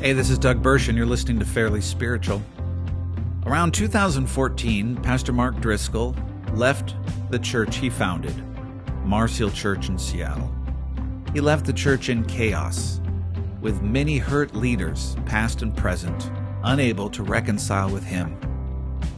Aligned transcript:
Hey, 0.00 0.14
this 0.14 0.30
is 0.30 0.38
Doug 0.38 0.62
Burch, 0.62 0.88
and 0.88 0.96
you're 0.96 1.06
listening 1.06 1.38
to 1.40 1.44
Fairly 1.44 1.82
Spiritual. 1.82 2.40
Around 3.44 3.74
2014, 3.74 4.96
Pastor 4.96 5.30
Mark 5.30 5.60
Driscoll 5.60 6.16
left 6.54 6.96
the 7.28 7.38
church 7.38 7.76
he 7.76 7.90
founded, 7.90 8.34
Mars 9.04 9.36
Hill 9.36 9.50
Church 9.50 9.90
in 9.90 9.98
Seattle. 9.98 10.50
He 11.34 11.42
left 11.42 11.66
the 11.66 11.74
church 11.74 12.08
in 12.08 12.24
chaos, 12.24 12.98
with 13.60 13.82
many 13.82 14.16
hurt 14.16 14.54
leaders, 14.56 15.16
past 15.26 15.60
and 15.60 15.76
present, 15.76 16.30
unable 16.64 17.10
to 17.10 17.22
reconcile 17.22 17.90
with 17.90 18.04
him, 18.04 18.40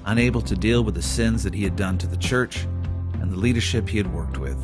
unable 0.06 0.42
to 0.42 0.56
deal 0.56 0.82
with 0.82 0.96
the 0.96 1.02
sins 1.02 1.44
that 1.44 1.54
he 1.54 1.62
had 1.62 1.76
done 1.76 1.96
to 1.98 2.08
the 2.08 2.16
church 2.16 2.66
and 3.20 3.30
the 3.30 3.38
leadership 3.38 3.88
he 3.88 3.98
had 3.98 4.12
worked 4.12 4.38
with. 4.38 4.58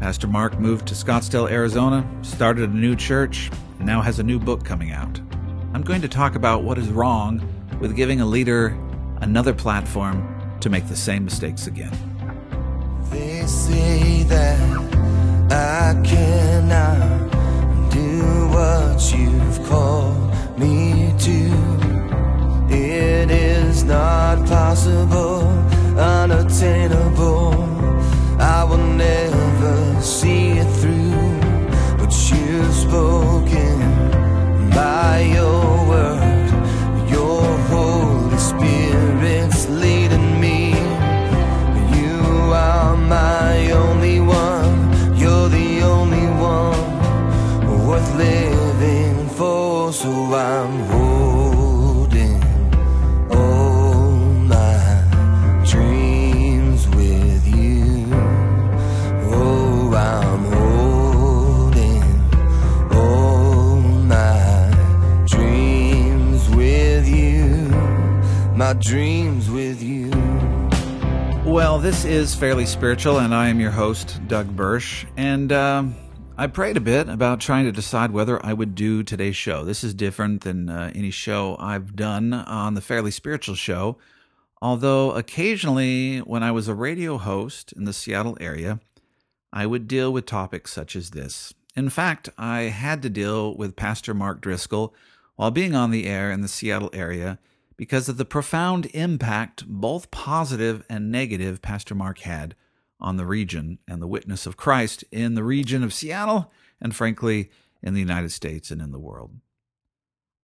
Pastor 0.00 0.26
Mark 0.26 0.58
moved 0.58 0.88
to 0.88 0.94
Scottsdale, 0.94 1.48
Arizona, 1.48 2.04
started 2.22 2.68
a 2.68 2.74
new 2.74 2.96
church, 2.96 3.52
and 3.80 3.86
now 3.86 4.02
has 4.02 4.18
a 4.18 4.22
new 4.22 4.38
book 4.38 4.62
coming 4.62 4.92
out. 4.92 5.18
I'm 5.72 5.80
going 5.80 6.02
to 6.02 6.08
talk 6.08 6.34
about 6.34 6.64
what 6.64 6.76
is 6.76 6.88
wrong 6.90 7.40
with 7.80 7.96
giving 7.96 8.20
a 8.20 8.26
leader 8.26 8.78
another 9.22 9.54
platform 9.54 10.22
to 10.60 10.68
make 10.68 10.86
the 10.88 10.96
same 10.96 11.24
mistakes 11.24 11.66
again. 11.66 11.90
They 13.10 13.46
say 13.46 14.22
that 14.24 14.60
I 15.50 15.98
cannot 16.04 17.30
do 17.90 18.48
what 18.48 19.12
you've 19.16 19.66
called 19.66 20.58
me 20.58 21.14
to. 21.18 21.50
It 22.68 23.30
is 23.30 23.82
not 23.84 24.46
possible, 24.46 25.48
unattainable. 25.98 27.54
I 28.38 28.62
will 28.64 28.76
never 28.76 30.02
see 30.02 30.58
it 30.58 30.70
through, 30.80 31.96
but 31.96 32.12
you've 32.30 32.74
spoken 32.74 33.29
Fairly 72.40 72.64
Spiritual, 72.64 73.18
and 73.18 73.34
I 73.34 73.48
am 73.48 73.60
your 73.60 73.70
host, 73.70 74.18
Doug 74.26 74.56
Burch. 74.56 75.06
And 75.18 75.52
um 75.52 75.94
I 76.38 76.46
prayed 76.46 76.78
a 76.78 76.80
bit 76.80 77.06
about 77.06 77.38
trying 77.38 77.66
to 77.66 77.72
decide 77.72 78.12
whether 78.12 78.42
I 78.44 78.54
would 78.54 78.74
do 78.74 79.02
today's 79.02 79.36
show. 79.36 79.62
This 79.62 79.84
is 79.84 79.92
different 79.92 80.40
than 80.40 80.70
uh, 80.70 80.90
any 80.94 81.10
show 81.10 81.54
I've 81.60 81.94
done 81.94 82.32
on 82.32 82.72
the 82.72 82.80
Fairly 82.80 83.10
Spiritual 83.10 83.56
show. 83.56 83.98
Although 84.62 85.12
occasionally, 85.12 86.20
when 86.20 86.42
I 86.42 86.50
was 86.50 86.66
a 86.66 86.74
radio 86.74 87.18
host 87.18 87.74
in 87.74 87.84
the 87.84 87.92
Seattle 87.92 88.38
area, 88.40 88.80
I 89.52 89.66
would 89.66 89.86
deal 89.86 90.10
with 90.10 90.24
topics 90.24 90.72
such 90.72 90.96
as 90.96 91.10
this. 91.10 91.52
In 91.76 91.90
fact, 91.90 92.30
I 92.38 92.62
had 92.62 93.02
to 93.02 93.10
deal 93.10 93.54
with 93.54 93.76
Pastor 93.76 94.14
Mark 94.14 94.40
Driscoll 94.40 94.94
while 95.36 95.50
being 95.50 95.74
on 95.74 95.90
the 95.90 96.06
air 96.06 96.32
in 96.32 96.40
the 96.40 96.48
Seattle 96.48 96.90
area 96.94 97.38
because 97.80 98.10
of 98.10 98.18
the 98.18 98.26
profound 98.26 98.90
impact, 98.92 99.66
both 99.66 100.10
positive 100.10 100.84
and 100.90 101.10
negative, 101.10 101.62
Pastor 101.62 101.94
Mark 101.94 102.18
had 102.18 102.54
on 103.00 103.16
the 103.16 103.24
region 103.24 103.78
and 103.88 104.02
the 104.02 104.06
witness 104.06 104.44
of 104.44 104.58
Christ 104.58 105.02
in 105.10 105.34
the 105.34 105.42
region 105.42 105.82
of 105.82 105.94
Seattle 105.94 106.52
and, 106.78 106.94
frankly, 106.94 107.50
in 107.82 107.94
the 107.94 108.00
United 108.00 108.32
States 108.32 108.70
and 108.70 108.82
in 108.82 108.92
the 108.92 108.98
world. 108.98 109.30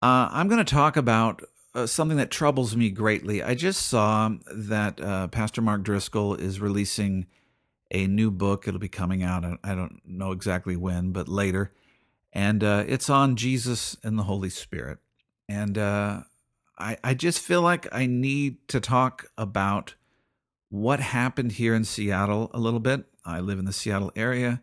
Uh, 0.00 0.30
I'm 0.30 0.48
going 0.48 0.64
to 0.64 0.74
talk 0.74 0.96
about 0.96 1.42
uh, 1.74 1.84
something 1.84 2.16
that 2.16 2.30
troubles 2.30 2.74
me 2.74 2.88
greatly. 2.88 3.42
I 3.42 3.54
just 3.54 3.82
saw 3.86 4.30
that 4.50 4.98
uh, 4.98 5.28
Pastor 5.28 5.60
Mark 5.60 5.82
Driscoll 5.82 6.36
is 6.36 6.58
releasing 6.58 7.26
a 7.90 8.06
new 8.06 8.30
book. 8.30 8.66
It'll 8.66 8.80
be 8.80 8.88
coming 8.88 9.22
out, 9.22 9.44
I- 9.44 9.58
I 9.62 9.74
don't 9.74 10.00
know 10.06 10.32
exactly 10.32 10.74
when, 10.74 11.12
but 11.12 11.28
later. 11.28 11.70
And 12.32 12.64
uh, 12.64 12.84
it's 12.88 13.10
on 13.10 13.36
Jesus 13.36 13.94
and 14.02 14.18
the 14.18 14.22
Holy 14.22 14.48
Spirit. 14.48 15.00
And 15.50 15.76
uh, 15.76 16.22
I, 16.78 16.98
I 17.02 17.14
just 17.14 17.40
feel 17.40 17.62
like 17.62 17.86
I 17.92 18.06
need 18.06 18.66
to 18.68 18.80
talk 18.80 19.26
about 19.38 19.94
what 20.68 21.00
happened 21.00 21.52
here 21.52 21.74
in 21.74 21.84
Seattle 21.84 22.50
a 22.52 22.58
little 22.58 22.80
bit. 22.80 23.04
I 23.24 23.40
live 23.40 23.58
in 23.58 23.64
the 23.64 23.72
Seattle 23.72 24.12
area, 24.14 24.62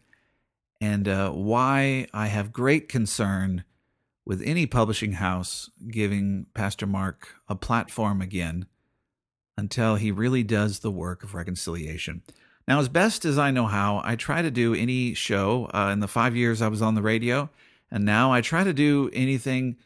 and 0.80 1.08
uh, 1.08 1.32
why 1.32 2.08
I 2.14 2.28
have 2.28 2.54
great 2.54 2.88
concern 2.88 3.64
with 4.26 4.42
any 4.42 4.66
publishing 4.66 5.14
house 5.14 5.70
giving 5.90 6.46
Pastor 6.54 6.86
Mark 6.86 7.36
a 7.48 7.56
platform 7.56 8.22
again 8.22 8.68
until 9.58 9.96
he 9.96 10.12
really 10.12 10.44
does 10.44 10.80
the 10.80 10.92
work 10.92 11.24
of 11.24 11.34
reconciliation. 11.34 12.22
Now, 12.68 12.80
as 12.80 12.88
best 12.88 13.26
as 13.26 13.38
I 13.38 13.52
know 13.52 13.66
how, 13.66 14.02
I 14.04 14.16
try 14.16 14.42
to 14.42 14.52
do 14.52 14.74
any 14.74 15.14
show 15.14 15.70
uh, 15.74 15.90
in 15.92 16.00
the 16.00 16.08
five 16.08 16.36
years 16.36 16.62
I 16.62 16.70
was 16.70 16.82
on 16.82 16.96
the 16.96 17.02
radio, 17.02 17.50
and 17.92 18.06
now 18.06 18.32
I 18.32 18.42
try 18.42 18.64
to 18.64 18.74
do 18.74 19.10
anything 19.14 19.78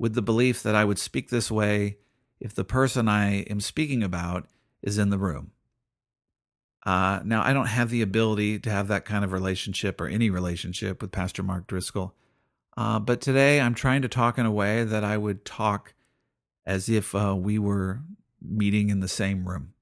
with 0.00 0.14
the 0.14 0.22
belief 0.22 0.62
that 0.62 0.74
I 0.74 0.82
would 0.82 0.98
speak 0.98 1.28
this 1.28 1.50
way 1.50 1.98
if 2.40 2.54
the 2.54 2.64
person 2.64 3.06
I 3.06 3.42
am 3.42 3.60
speaking 3.60 4.02
about 4.02 4.48
is 4.82 4.96
in 4.96 5.10
the 5.10 5.18
room. 5.18 5.50
Uh, 6.86 7.20
now, 7.22 7.42
I 7.42 7.52
don't 7.52 7.66
have 7.66 7.90
the 7.90 8.00
ability 8.00 8.60
to 8.60 8.70
have 8.70 8.88
that 8.88 9.04
kind 9.04 9.26
of 9.26 9.32
relationship 9.32 10.00
or 10.00 10.06
any 10.06 10.30
relationship 10.30 11.02
with 11.02 11.12
Pastor 11.12 11.42
Mark 11.42 11.66
Driscoll. 11.66 12.14
Uh, 12.78 12.98
but 12.98 13.20
today 13.20 13.60
I'm 13.60 13.74
trying 13.74 14.00
to 14.00 14.08
talk 14.08 14.38
in 14.38 14.46
a 14.46 14.50
way 14.50 14.84
that 14.84 15.04
I 15.04 15.18
would 15.18 15.44
talk 15.44 15.92
as 16.64 16.88
if 16.88 17.14
uh, 17.14 17.36
we 17.36 17.58
were 17.58 18.00
meeting 18.40 18.88
in 18.88 19.00
the 19.00 19.08
same 19.08 19.46
room. 19.46 19.74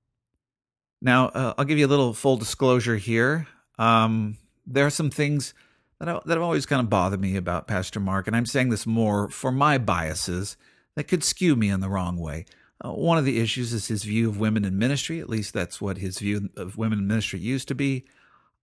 Now, 1.00 1.28
uh, 1.28 1.54
I'll 1.56 1.64
give 1.64 1.78
you 1.78 1.86
a 1.86 1.94
little 1.94 2.12
full 2.12 2.36
disclosure 2.36 2.96
here. 2.96 3.46
Um, 3.78 4.36
there 4.66 4.84
are 4.84 4.90
some 4.90 5.10
things 5.10 5.54
that, 6.00 6.08
I, 6.08 6.20
that 6.24 6.34
have 6.34 6.42
always 6.42 6.66
kind 6.66 6.80
of 6.80 6.90
bothered 6.90 7.20
me 7.20 7.36
about 7.36 7.66
Pastor 7.66 8.00
Mark, 8.00 8.26
and 8.26 8.36
I'm 8.36 8.46
saying 8.46 8.70
this 8.70 8.86
more 8.86 9.28
for 9.28 9.50
my 9.52 9.78
biases 9.78 10.56
that 10.94 11.04
could 11.04 11.24
skew 11.24 11.56
me 11.56 11.68
in 11.68 11.80
the 11.80 11.88
wrong 11.88 12.16
way. 12.16 12.44
Uh, 12.84 12.92
one 12.92 13.18
of 13.18 13.24
the 13.24 13.40
issues 13.40 13.72
is 13.72 13.88
his 13.88 14.04
view 14.04 14.28
of 14.28 14.38
women 14.38 14.64
in 14.64 14.78
ministry. 14.78 15.20
At 15.20 15.28
least 15.28 15.52
that's 15.52 15.80
what 15.80 15.98
his 15.98 16.18
view 16.18 16.50
of 16.56 16.78
women 16.78 17.00
in 17.00 17.06
ministry 17.06 17.40
used 17.40 17.68
to 17.68 17.74
be. 17.74 18.04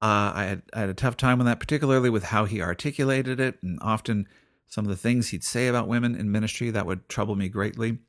Uh, 0.02 0.32
I, 0.36 0.44
had, 0.46 0.62
I 0.74 0.80
had 0.82 0.90
a 0.90 0.94
tough 0.94 1.18
time 1.18 1.38
with 1.38 1.48
that, 1.48 1.60
particularly 1.60 2.10
with 2.10 2.26
how 2.26 2.46
he 2.46 2.62
articulated 2.62 3.40
it, 3.40 3.62
and 3.62 3.80
often 3.82 4.28
some 4.68 4.86
of 4.86 4.90
the 4.90 4.98
things 4.98 5.30
he'd 5.30 5.44
say 5.44 5.68
about 5.68 5.88
women 5.88 6.16
in 6.16 6.32
ministry 6.32 6.70
that 6.72 6.86
would 6.86 7.08
trouble 7.10 7.36
me 7.36 7.50
greatly. 7.50 8.00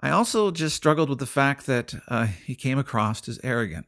I 0.00 0.10
also 0.10 0.50
just 0.50 0.76
struggled 0.76 1.10
with 1.10 1.18
the 1.18 1.26
fact 1.26 1.66
that 1.66 1.94
uh, 2.08 2.26
he 2.26 2.54
came 2.54 2.78
across 2.78 3.28
as 3.28 3.40
arrogant. 3.42 3.86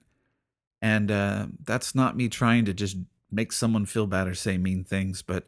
And 0.83 1.11
uh, 1.11 1.47
that's 1.65 1.95
not 1.95 2.17
me 2.17 2.29
trying 2.29 2.65
to 2.67 2.75
just 2.75 2.97
make 3.33 3.53
someone 3.53 3.87
feel 3.87 4.07
bad 4.07 4.29
or 4.29 4.35
say 4.35 4.59
mean 4.59 4.85
things, 4.85 5.23
but 5.23 5.47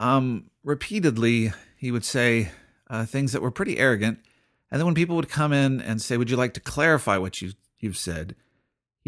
um, 0.00 0.50
repeatedly 0.62 1.52
he 1.76 1.90
would 1.90 2.04
say 2.04 2.50
uh, 2.88 3.04
things 3.04 3.32
that 3.32 3.42
were 3.42 3.50
pretty 3.50 3.78
arrogant. 3.78 4.20
And 4.70 4.78
then 4.78 4.86
when 4.86 4.94
people 4.94 5.16
would 5.16 5.28
come 5.28 5.52
in 5.52 5.80
and 5.80 6.00
say, 6.00 6.16
Would 6.16 6.30
you 6.30 6.36
like 6.36 6.54
to 6.54 6.60
clarify 6.60 7.16
what 7.16 7.42
you, 7.42 7.52
you've 7.78 7.96
said? 7.96 8.34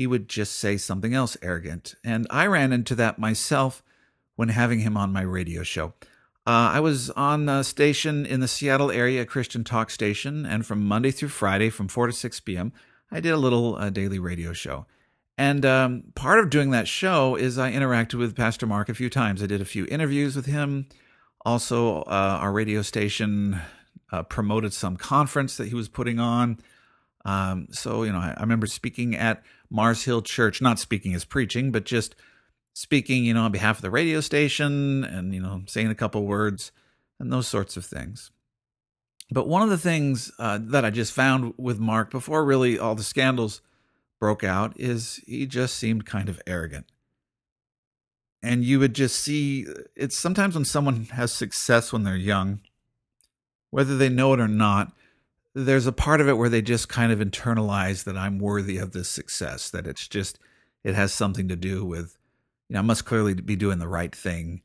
he 0.01 0.07
would 0.07 0.31
just 0.31 0.55
say 0.55 0.79
something 0.79 1.13
else 1.13 1.37
arrogant. 1.43 1.95
And 2.03 2.27
I 2.31 2.47
ran 2.47 2.73
into 2.73 2.95
that 2.95 3.19
myself 3.19 3.83
when 4.35 4.49
having 4.49 4.81
him 4.81 4.97
on 4.97 5.13
my 5.13 5.21
radio 5.21 5.63
show. 5.63 5.93
Uh, 6.47 6.73
I 6.73 6.81
was 6.81 7.11
on 7.11 7.51
a 7.51 7.63
station 7.63 8.25
in 8.25 8.41
the 8.41 8.49
Seattle 8.49 8.91
area, 8.91 9.21
a 9.21 9.27
Christian 9.27 9.63
talk 9.63 9.91
station, 9.91 10.47
and 10.47 10.65
from 10.65 10.87
Monday 10.87 11.11
through 11.11 11.29
Friday, 11.29 11.69
from 11.69 11.87
4 11.87 12.07
to 12.07 12.13
6 12.15 12.41
p.m., 12.41 12.73
I 13.13 13.21
did 13.21 13.33
a 13.33 13.37
little 13.37 13.77
uh, 13.77 13.91
daily 13.91 14.19
radio 14.19 14.55
show. 14.55 14.87
And 15.39 15.65
um, 15.65 16.05
part 16.15 16.39
of 16.39 16.51
doing 16.51 16.71
that 16.71 16.87
show 16.87 17.35
is 17.35 17.59
I 17.59 17.73
interacted 17.73 18.19
with 18.19 18.37
Pastor 18.37 18.67
Mark 18.67 18.89
a 18.89 18.95
few 18.95 19.09
times. 19.09 19.43
I 19.43 19.47
did 19.47 19.61
a 19.61 19.67
few 19.67 19.87
interviews 19.87 20.37
with 20.37 20.47
him. 20.47 20.87
Also, 21.47 22.03
uh, 22.03 22.39
our 22.41 22.53
radio 22.53 22.83
station 22.83 23.59
uh, 24.13 24.23
promoted 24.23 24.73
some 24.73 24.97
conference 24.97 25.57
that 25.57 25.69
he 25.69 25.75
was 25.75 25.89
putting 25.89 26.19
on. 26.21 26.59
Um, 27.25 27.69
so, 27.71 28.03
you 28.03 28.13
know, 28.13 28.19
I, 28.19 28.35
I 28.37 28.41
remember 28.41 28.67
speaking 28.67 29.17
at 29.17 29.43
Mars 29.71 30.05
Hill 30.05 30.23
Church, 30.23 30.61
not 30.61 30.79
speaking 30.79 31.15
as 31.15 31.25
preaching, 31.25 31.71
but 31.71 31.85
just 31.85 32.15
speaking, 32.75 33.25
you 33.25 33.35
know, 33.35 33.43
on 33.43 33.53
behalf 33.53 33.77
of 33.77 33.83
the 33.83 33.91
radio 33.91 34.21
station 34.21 35.05
and, 35.05 35.35
you 35.35 35.41
know, 35.41 35.63
saying 35.67 35.89
a 35.89 35.95
couple 35.95 36.25
words 36.25 36.73
and 37.19 37.33
those 37.33 37.49
sorts 37.49 37.77
of 37.77 37.85
things. 37.85 38.31
But 39.31 39.47
one 39.47 39.63
of 39.63 39.71
the 39.71 39.79
things 39.79 40.33
uh, 40.39 40.59
that 40.61 40.85
I 40.85 40.91
just 40.91 41.13
found 41.13 41.55
with 41.57 41.79
Mark 41.79 42.11
before 42.11 42.45
really 42.45 42.79
all 42.79 42.95
the 42.95 43.03
scandals 43.03 43.63
broke 44.21 44.45
out 44.45 44.75
is 44.77 45.21
he 45.27 45.47
just 45.47 45.75
seemed 45.75 46.07
kind 46.07 46.29
of 46.29 46.41
arrogant. 46.47 46.87
And 48.43 48.65
you 48.65 48.79
would 48.79 48.95
just 48.95 49.19
see 49.19 49.67
it's 49.97 50.17
sometimes 50.17 50.55
when 50.55 50.65
someone 50.65 51.05
has 51.07 51.33
success 51.33 51.93
when 51.93 52.05
they're 52.05 52.17
young, 52.17 52.61
whether 53.71 53.97
they 53.97 54.09
know 54.09 54.33
it 54.35 54.41
or 54.41 54.49
not, 54.49 54.93
there's 55.55 55.87
a 55.87 55.93
part 55.93 56.21
of 56.21 56.29
it 56.29 56.35
where 56.35 56.49
they 56.49 56.63
just 56.63 56.89
kind 56.89 57.11
of 57.13 57.19
internalize 57.19 58.05
that 58.05 58.17
I'm 58.17 58.39
worthy 58.39 58.79
of 58.79 58.93
this 58.93 59.09
success, 59.09 59.69
that 59.71 59.87
it's 59.87 60.07
just, 60.07 60.39
it 60.85 60.95
has 60.95 61.13
something 61.13 61.49
to 61.49 61.57
do 61.57 61.85
with, 61.85 62.17
you 62.69 62.75
know, 62.75 62.79
I 62.79 62.83
must 62.83 63.05
clearly 63.05 63.35
be 63.35 63.57
doing 63.57 63.79
the 63.79 63.89
right 63.89 64.15
thing. 64.15 64.63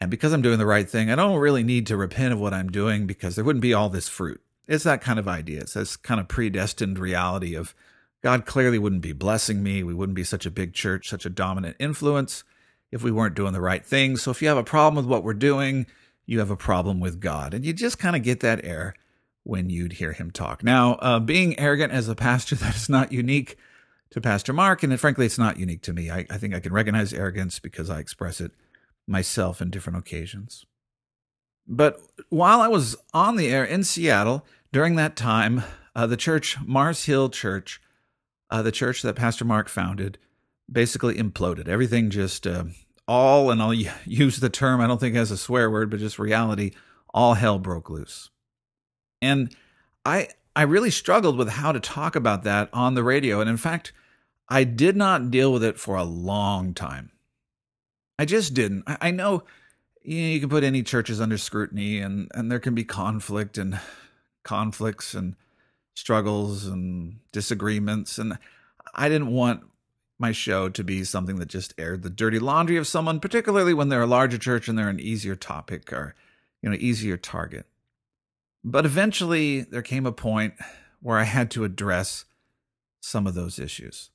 And 0.00 0.10
because 0.10 0.32
I'm 0.32 0.42
doing 0.42 0.58
the 0.58 0.66
right 0.66 0.88
thing, 0.88 1.10
I 1.10 1.14
don't 1.14 1.38
really 1.38 1.62
need 1.62 1.86
to 1.86 1.96
repent 1.96 2.32
of 2.32 2.40
what 2.40 2.52
I'm 2.52 2.70
doing 2.70 3.06
because 3.06 3.36
there 3.36 3.44
wouldn't 3.44 3.62
be 3.62 3.72
all 3.72 3.88
this 3.88 4.08
fruit. 4.08 4.40
It's 4.66 4.84
that 4.84 5.00
kind 5.00 5.18
of 5.18 5.28
idea. 5.28 5.60
It's 5.60 5.74
this 5.74 5.96
kind 5.96 6.20
of 6.20 6.28
predestined 6.28 6.98
reality 6.98 7.54
of 7.54 7.74
God 8.24 8.46
clearly 8.46 8.78
wouldn't 8.78 9.02
be 9.02 9.12
blessing 9.12 9.62
me. 9.62 9.82
We 9.82 9.92
wouldn't 9.92 10.16
be 10.16 10.24
such 10.24 10.46
a 10.46 10.50
big 10.50 10.72
church, 10.72 11.10
such 11.10 11.26
a 11.26 11.30
dominant 11.30 11.76
influence 11.78 12.42
if 12.90 13.02
we 13.02 13.12
weren't 13.12 13.34
doing 13.34 13.52
the 13.52 13.60
right 13.60 13.84
thing. 13.84 14.16
So 14.16 14.30
if 14.30 14.40
you 14.40 14.48
have 14.48 14.56
a 14.56 14.64
problem 14.64 14.96
with 14.96 15.04
what 15.04 15.22
we're 15.22 15.34
doing, 15.34 15.86
you 16.24 16.38
have 16.38 16.50
a 16.50 16.56
problem 16.56 17.00
with 17.00 17.20
God. 17.20 17.52
And 17.52 17.66
you 17.66 17.74
just 17.74 17.98
kind 17.98 18.16
of 18.16 18.22
get 18.22 18.40
that 18.40 18.64
air 18.64 18.94
when 19.42 19.68
you'd 19.68 19.92
hear 19.92 20.12
him 20.12 20.30
talk. 20.30 20.64
Now, 20.64 20.94
uh, 20.94 21.20
being 21.20 21.58
arrogant 21.60 21.92
as 21.92 22.08
a 22.08 22.14
pastor, 22.14 22.54
that 22.56 22.74
is 22.74 22.88
not 22.88 23.12
unique 23.12 23.58
to 24.08 24.22
Pastor 24.22 24.54
Mark. 24.54 24.82
And 24.82 24.98
frankly, 24.98 25.26
it's 25.26 25.36
not 25.36 25.58
unique 25.58 25.82
to 25.82 25.92
me. 25.92 26.10
I, 26.10 26.24
I 26.30 26.38
think 26.38 26.54
I 26.54 26.60
can 26.60 26.72
recognize 26.72 27.12
arrogance 27.12 27.58
because 27.58 27.90
I 27.90 27.98
express 27.98 28.40
it 28.40 28.52
myself 29.06 29.60
in 29.60 29.68
different 29.68 29.98
occasions. 29.98 30.64
But 31.66 32.00
while 32.30 32.62
I 32.62 32.68
was 32.68 32.96
on 33.12 33.36
the 33.36 33.48
air 33.48 33.66
in 33.66 33.84
Seattle 33.84 34.46
during 34.72 34.96
that 34.96 35.14
time, 35.14 35.62
uh, 35.94 36.06
the 36.06 36.16
church, 36.16 36.56
Mars 36.64 37.04
Hill 37.04 37.28
Church, 37.28 37.82
uh, 38.54 38.62
the 38.62 38.70
church 38.70 39.02
that 39.02 39.16
Pastor 39.16 39.44
Mark 39.44 39.68
founded, 39.68 40.16
basically 40.70 41.16
imploded. 41.16 41.66
Everything 41.66 42.08
just 42.08 42.46
uh, 42.46 42.62
all, 43.08 43.50
and 43.50 43.60
I'll 43.60 43.74
use 44.04 44.38
the 44.38 44.48
term, 44.48 44.80
I 44.80 44.86
don't 44.86 45.00
think 45.00 45.16
as 45.16 45.32
a 45.32 45.36
swear 45.36 45.68
word, 45.68 45.90
but 45.90 45.98
just 45.98 46.20
reality, 46.20 46.70
all 47.12 47.34
hell 47.34 47.58
broke 47.58 47.90
loose. 47.90 48.30
And 49.20 49.52
I 50.04 50.28
I 50.54 50.62
really 50.62 50.92
struggled 50.92 51.36
with 51.36 51.48
how 51.48 51.72
to 51.72 51.80
talk 51.80 52.14
about 52.14 52.44
that 52.44 52.68
on 52.72 52.94
the 52.94 53.02
radio. 53.02 53.40
And 53.40 53.50
in 53.50 53.56
fact, 53.56 53.92
I 54.48 54.62
did 54.62 54.96
not 54.96 55.32
deal 55.32 55.52
with 55.52 55.64
it 55.64 55.80
for 55.80 55.96
a 55.96 56.04
long 56.04 56.74
time. 56.74 57.10
I 58.20 58.24
just 58.24 58.54
didn't. 58.54 58.84
I, 58.86 58.98
I 59.00 59.10
know 59.10 59.42
you, 60.04 60.22
know, 60.22 60.28
you 60.28 60.38
can 60.38 60.48
put 60.48 60.62
any 60.62 60.84
churches 60.84 61.20
under 61.20 61.38
scrutiny 61.38 61.98
and, 61.98 62.30
and 62.34 62.52
there 62.52 62.60
can 62.60 62.76
be 62.76 62.84
conflict 62.84 63.58
and 63.58 63.80
conflicts 64.44 65.12
and 65.12 65.34
struggles 65.94 66.66
and 66.66 67.18
disagreements. 67.32 68.18
And 68.18 68.38
I 68.94 69.08
didn't 69.08 69.32
want 69.32 69.62
my 70.18 70.32
show 70.32 70.68
to 70.68 70.84
be 70.84 71.04
something 71.04 71.36
that 71.36 71.48
just 71.48 71.74
aired 71.78 72.02
the 72.02 72.10
dirty 72.10 72.38
laundry 72.38 72.76
of 72.76 72.86
someone, 72.86 73.20
particularly 73.20 73.74
when 73.74 73.88
they're 73.88 74.02
a 74.02 74.06
larger 74.06 74.38
church 74.38 74.68
and 74.68 74.78
they're 74.78 74.88
an 74.88 75.00
easier 75.00 75.34
topic 75.34 75.92
or, 75.92 76.14
you 76.62 76.70
know, 76.70 76.76
easier 76.78 77.16
target. 77.16 77.66
But 78.62 78.86
eventually 78.86 79.62
there 79.62 79.82
came 79.82 80.06
a 80.06 80.12
point 80.12 80.54
where 81.00 81.18
I 81.18 81.24
had 81.24 81.50
to 81.52 81.64
address 81.64 82.24
some 83.00 83.26
of 83.26 83.34
those 83.34 83.58
issues. 83.58 84.10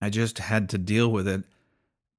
I 0.00 0.08
just 0.08 0.38
had 0.38 0.68
to 0.70 0.78
deal 0.78 1.10
with 1.10 1.28
it 1.28 1.44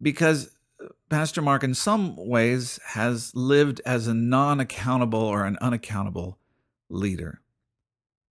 because 0.02 0.52
uh, 0.84 0.90
Pastor 1.10 1.42
Mark, 1.42 1.64
in 1.64 1.74
some 1.74 2.16
ways, 2.16 2.80
has 2.86 3.34
lived 3.34 3.82
as 3.86 4.08
a 4.08 4.14
non 4.14 4.60
accountable 4.60 5.22
or 5.22 5.46
an 5.46 5.58
unaccountable 5.62 6.38
leader. 6.90 7.42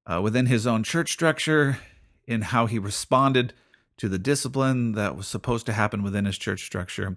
Uh, 0.07 0.21
within 0.23 0.47
his 0.47 0.67
own 0.67 0.83
church 0.83 1.13
structure, 1.13 1.79
in 2.27 2.43
how 2.43 2.67
he 2.67 2.79
responded 2.79 3.53
to 3.97 4.09
the 4.09 4.19
discipline 4.19 4.93
that 4.93 5.17
was 5.17 5.27
supposed 5.27 5.67
to 5.67 5.73
happen 5.73 6.03
within 6.03 6.25
his 6.25 6.39
church 6.39 6.65
structure, 6.65 7.17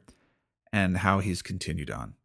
and 0.72 0.98
how 0.98 1.20
he's 1.20 1.42
continued 1.42 1.92
on. 1.92 2.16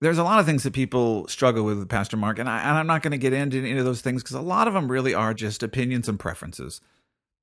There's 0.00 0.18
a 0.18 0.24
lot 0.24 0.38
of 0.38 0.46
things 0.46 0.62
that 0.62 0.72
people 0.72 1.26
struggle 1.28 1.64
with 1.64 1.78
with 1.78 1.88
Pastor 1.88 2.16
Mark, 2.16 2.38
and, 2.38 2.48
I, 2.48 2.78
am 2.78 2.86
not 2.86 3.02
going 3.02 3.12
to 3.12 3.18
get 3.18 3.32
into 3.32 3.58
any 3.58 3.78
of 3.78 3.84
those 3.84 4.00
things 4.00 4.22
because 4.22 4.36
a 4.36 4.40
lot 4.40 4.68
of 4.68 4.74
them 4.74 4.90
really 4.90 5.14
are 5.14 5.34
just 5.34 5.62
opinions 5.62 6.08
and 6.08 6.20
preferences. 6.20 6.80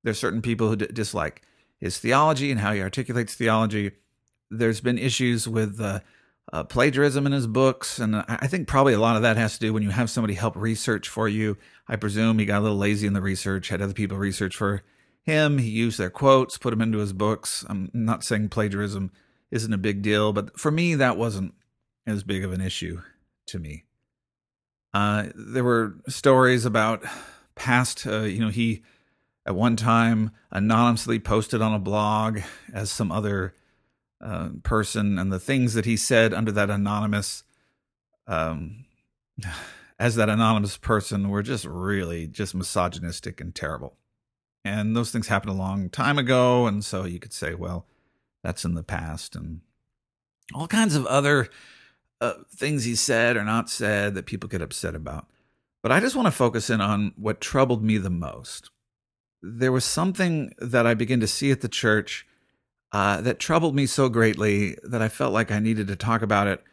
There's 0.03 0.19
certain 0.19 0.41
people 0.41 0.69
who 0.69 0.75
d- 0.75 0.87
dislike 0.87 1.41
his 1.79 1.97
theology 1.97 2.51
and 2.51 2.59
how 2.59 2.71
he 2.71 2.81
articulates 2.81 3.33
theology 3.33 3.91
there's 4.51 4.81
been 4.81 4.97
issues 4.97 5.47
with 5.47 5.79
uh, 5.81 5.99
uh, 6.53 6.63
plagiarism 6.63 7.25
in 7.25 7.31
his 7.31 7.47
books, 7.47 7.99
and 7.99 8.15
I 8.15 8.47
think 8.47 8.67
probably 8.67 8.93
a 8.93 8.99
lot 8.99 9.15
of 9.15 9.23
that 9.23 9.37
has 9.37 9.53
to 9.53 9.59
do 9.59 9.73
when 9.73 9.83
you 9.83 9.89
have 9.89 10.09
somebody 10.09 10.35
help 10.35 10.55
research 10.55 11.09
for 11.09 11.27
you. 11.27 11.57
I 11.87 11.95
presume 11.95 12.39
he 12.39 12.45
got 12.45 12.59
a 12.59 12.61
little 12.61 12.77
lazy 12.77 13.07
in 13.07 13.13
the 13.13 13.21
research, 13.21 13.69
had 13.69 13.81
other 13.81 13.93
people 13.93 14.17
research 14.17 14.55
for 14.55 14.83
him. 15.23 15.57
He 15.57 15.69
used 15.69 15.97
their 15.97 16.11
quotes, 16.11 16.57
put 16.57 16.69
them 16.69 16.81
into 16.81 16.99
his 16.99 17.13
books. 17.13 17.65
I'm 17.67 17.89
not 17.93 18.23
saying 18.23 18.49
plagiarism 18.49 19.11
isn't 19.51 19.73
a 19.73 19.77
big 19.77 20.01
deal, 20.01 20.33
but 20.33 20.59
for 20.59 20.71
me, 20.71 20.95
that 20.95 21.17
wasn't 21.17 21.55
as 22.05 22.23
big 22.23 22.43
of 22.43 22.53
an 22.53 22.61
issue 22.61 23.01
to 23.47 23.59
me. 23.59 23.85
Uh, 24.93 25.27
there 25.35 25.63
were 25.63 25.95
stories 26.07 26.63
about 26.63 27.03
past, 27.55 28.05
uh, 28.05 28.21
you 28.21 28.39
know, 28.39 28.49
he 28.49 28.83
at 29.45 29.55
one 29.55 29.75
time 29.75 30.31
anonymously 30.51 31.19
posted 31.19 31.61
on 31.61 31.73
a 31.73 31.79
blog 31.79 32.39
as 32.73 32.91
some 32.91 33.11
other 33.11 33.53
uh, 34.21 34.49
person 34.63 35.19
and 35.19 35.31
the 35.31 35.39
things 35.39 35.73
that 35.73 35.85
he 35.85 35.97
said 35.97 36.33
under 36.33 36.51
that 36.51 36.69
anonymous 36.69 37.43
um, 38.27 38.85
as 39.99 40.15
that 40.15 40.29
anonymous 40.29 40.77
person 40.77 41.29
were 41.29 41.43
just 41.43 41.65
really 41.65 42.27
just 42.27 42.55
misogynistic 42.55 43.39
and 43.39 43.55
terrible. 43.55 43.97
And 44.63 44.95
those 44.95 45.11
things 45.11 45.27
happened 45.27 45.51
a 45.51 45.57
long 45.57 45.89
time 45.89 46.17
ago 46.17 46.65
and 46.67 46.83
so 46.83 47.05
you 47.05 47.19
could 47.19 47.33
say 47.33 47.53
well 47.53 47.85
that's 48.43 48.65
in 48.65 48.73
the 48.73 48.83
past 48.83 49.35
and 49.35 49.61
all 50.53 50.67
kinds 50.67 50.95
of 50.95 51.05
other 51.07 51.49
uh, 52.21 52.33
things 52.55 52.83
he 52.83 52.95
said 52.95 53.35
or 53.37 53.43
not 53.43 53.69
said 53.69 54.15
that 54.15 54.25
people 54.25 54.49
get 54.49 54.61
upset 54.61 54.95
about. 54.95 55.27
But 55.83 55.91
i 55.91 55.99
just 55.99 56.15
want 56.15 56.25
to 56.27 56.31
focus 56.31 56.69
in 56.69 56.81
on 56.81 57.13
what 57.15 57.41
troubled 57.41 57.83
me 57.83 57.97
the 57.97 58.09
most. 58.09 58.71
There 59.41 59.71
was 59.71 59.85
something 59.85 60.53
that 60.57 60.87
i 60.87 60.93
began 60.93 61.19
to 61.19 61.27
see 61.27 61.51
at 61.51 61.61
the 61.61 61.67
church 61.67 62.25
uh, 62.95 63.19
that 63.19 63.39
troubled 63.39 63.75
me 63.75 63.85
so 63.85 64.07
greatly 64.07 64.77
that 64.81 65.01
I 65.01 65.09
felt 65.09 65.33
like 65.33 65.51
I 65.51 65.59
needed 65.59 65.87
to 65.87 65.97
talk 65.97 66.21
about 66.21 66.47
it 66.47 66.63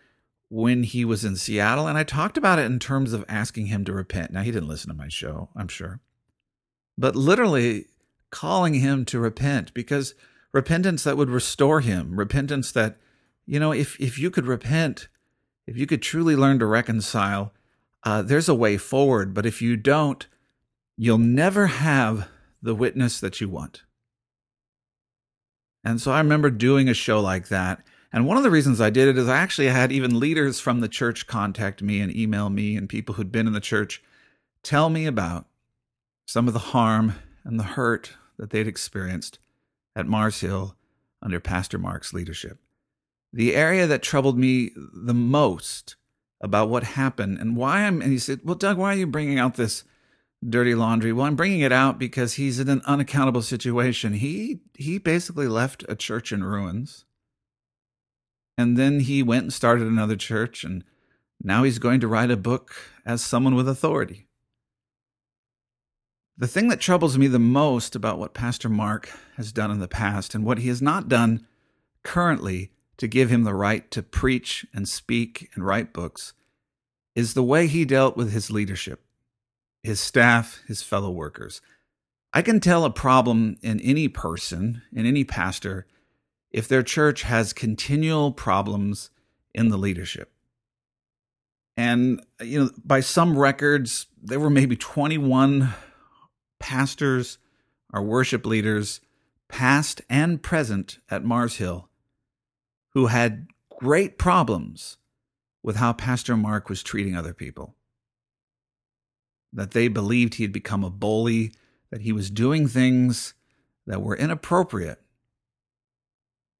when 0.48 0.84
he 0.84 1.04
was 1.04 1.24
in 1.24 1.34
Seattle. 1.34 1.88
And 1.88 1.98
I 1.98 2.04
talked 2.04 2.36
about 2.36 2.60
it 2.60 2.66
in 2.66 2.78
terms 2.78 3.12
of 3.12 3.24
asking 3.28 3.66
him 3.66 3.84
to 3.86 3.92
repent. 3.92 4.30
Now, 4.32 4.42
he 4.42 4.52
didn't 4.52 4.68
listen 4.68 4.88
to 4.90 4.96
my 4.96 5.08
show, 5.08 5.48
I'm 5.56 5.66
sure, 5.66 5.98
but 6.96 7.16
literally 7.16 7.86
calling 8.30 8.74
him 8.74 9.04
to 9.06 9.18
repent 9.18 9.74
because 9.74 10.14
repentance 10.52 11.02
that 11.02 11.16
would 11.16 11.28
restore 11.28 11.80
him, 11.80 12.16
repentance 12.16 12.70
that, 12.70 12.98
you 13.44 13.58
know, 13.58 13.72
if, 13.72 14.00
if 14.00 14.16
you 14.16 14.30
could 14.30 14.46
repent, 14.46 15.08
if 15.66 15.76
you 15.76 15.88
could 15.88 16.02
truly 16.02 16.36
learn 16.36 16.60
to 16.60 16.66
reconcile, 16.66 17.52
uh, 18.04 18.22
there's 18.22 18.48
a 18.48 18.54
way 18.54 18.76
forward. 18.76 19.34
But 19.34 19.44
if 19.44 19.60
you 19.60 19.76
don't, 19.76 20.24
you'll 20.96 21.18
never 21.18 21.66
have 21.66 22.28
the 22.62 22.76
witness 22.76 23.18
that 23.18 23.40
you 23.40 23.48
want. 23.48 23.82
And 25.84 26.00
so 26.00 26.12
I 26.12 26.18
remember 26.18 26.50
doing 26.50 26.88
a 26.88 26.94
show 26.94 27.20
like 27.20 27.48
that. 27.48 27.82
And 28.12 28.26
one 28.26 28.36
of 28.36 28.42
the 28.42 28.50
reasons 28.50 28.80
I 28.80 28.90
did 28.90 29.08
it 29.08 29.18
is 29.18 29.28
I 29.28 29.38
actually 29.38 29.68
had 29.68 29.90
even 29.90 30.20
leaders 30.20 30.60
from 30.60 30.80
the 30.80 30.88
church 30.88 31.26
contact 31.26 31.82
me 31.82 32.00
and 32.00 32.14
email 32.14 32.50
me 32.50 32.76
and 32.76 32.88
people 32.88 33.14
who'd 33.14 33.32
been 33.32 33.46
in 33.46 33.52
the 33.52 33.60
church 33.60 34.02
tell 34.62 34.90
me 34.90 35.06
about 35.06 35.46
some 36.26 36.46
of 36.46 36.54
the 36.54 36.60
harm 36.60 37.14
and 37.44 37.58
the 37.58 37.64
hurt 37.64 38.12
that 38.38 38.50
they'd 38.50 38.66
experienced 38.66 39.38
at 39.96 40.06
Mars 40.06 40.40
Hill 40.40 40.76
under 41.22 41.40
Pastor 41.40 41.78
Mark's 41.78 42.12
leadership. 42.12 42.58
The 43.32 43.54
area 43.54 43.86
that 43.86 44.02
troubled 44.02 44.38
me 44.38 44.72
the 44.76 45.14
most 45.14 45.96
about 46.40 46.68
what 46.68 46.82
happened 46.82 47.38
and 47.38 47.56
why 47.56 47.84
I'm, 47.84 48.02
and 48.02 48.12
he 48.12 48.18
said, 48.18 48.40
Well, 48.44 48.56
Doug, 48.56 48.76
why 48.76 48.94
are 48.94 48.98
you 48.98 49.06
bringing 49.06 49.38
out 49.38 49.54
this 49.54 49.84
dirty 50.46 50.74
laundry. 50.74 51.12
Well, 51.12 51.26
I'm 51.26 51.36
bringing 51.36 51.60
it 51.60 51.72
out 51.72 51.98
because 51.98 52.34
he's 52.34 52.58
in 52.58 52.68
an 52.68 52.82
unaccountable 52.84 53.42
situation. 53.42 54.14
He 54.14 54.60
he 54.74 54.98
basically 54.98 55.46
left 55.46 55.84
a 55.88 55.96
church 55.96 56.32
in 56.32 56.44
ruins. 56.44 57.04
And 58.58 58.76
then 58.76 59.00
he 59.00 59.22
went 59.22 59.44
and 59.44 59.52
started 59.52 59.86
another 59.86 60.16
church 60.16 60.62
and 60.62 60.84
now 61.42 61.62
he's 61.64 61.78
going 61.78 62.00
to 62.00 62.08
write 62.08 62.30
a 62.30 62.36
book 62.36 62.74
as 63.04 63.22
someone 63.22 63.54
with 63.54 63.68
authority. 63.68 64.28
The 66.36 66.46
thing 66.46 66.68
that 66.68 66.80
troubles 66.80 67.18
me 67.18 67.26
the 67.26 67.38
most 67.38 67.96
about 67.96 68.18
what 68.18 68.34
Pastor 68.34 68.68
Mark 68.68 69.10
has 69.36 69.52
done 69.52 69.70
in 69.70 69.80
the 69.80 69.88
past 69.88 70.34
and 70.34 70.44
what 70.44 70.58
he 70.58 70.68
has 70.68 70.82
not 70.82 71.08
done 71.08 71.46
currently 72.02 72.72
to 72.98 73.08
give 73.08 73.30
him 73.30 73.44
the 73.44 73.54
right 73.54 73.90
to 73.90 74.02
preach 74.02 74.66
and 74.72 74.88
speak 74.88 75.50
and 75.54 75.64
write 75.64 75.92
books 75.92 76.32
is 77.14 77.34
the 77.34 77.42
way 77.42 77.66
he 77.66 77.84
dealt 77.84 78.16
with 78.16 78.32
his 78.32 78.50
leadership 78.50 79.04
his 79.82 80.00
staff, 80.00 80.60
his 80.66 80.82
fellow 80.82 81.10
workers. 81.10 81.60
I 82.32 82.42
can 82.42 82.60
tell 82.60 82.84
a 82.84 82.90
problem 82.90 83.58
in 83.62 83.80
any 83.80 84.08
person, 84.08 84.82
in 84.92 85.04
any 85.06 85.24
pastor, 85.24 85.86
if 86.50 86.68
their 86.68 86.82
church 86.82 87.22
has 87.22 87.52
continual 87.52 88.32
problems 88.32 89.10
in 89.54 89.68
the 89.68 89.76
leadership. 89.76 90.32
And, 91.76 92.24
you 92.40 92.64
know, 92.64 92.70
by 92.84 93.00
some 93.00 93.38
records, 93.38 94.06
there 94.22 94.40
were 94.40 94.50
maybe 94.50 94.76
21 94.76 95.72
pastors 96.58 97.38
or 97.92 98.02
worship 98.02 98.46
leaders, 98.46 99.00
past 99.48 100.00
and 100.08 100.42
present 100.42 100.98
at 101.10 101.24
Mars 101.24 101.56
Hill, 101.56 101.88
who 102.90 103.06
had 103.06 103.48
great 103.78 104.18
problems 104.18 104.96
with 105.62 105.76
how 105.76 105.92
Pastor 105.92 106.36
Mark 106.36 106.68
was 106.68 106.82
treating 106.82 107.16
other 107.16 107.34
people. 107.34 107.74
That 109.52 109.72
they 109.72 109.88
believed 109.88 110.34
he 110.34 110.44
had 110.44 110.52
become 110.52 110.82
a 110.82 110.90
bully, 110.90 111.52
that 111.90 112.02
he 112.02 112.12
was 112.12 112.30
doing 112.30 112.66
things 112.66 113.34
that 113.86 114.02
were 114.02 114.16
inappropriate. 114.16 115.00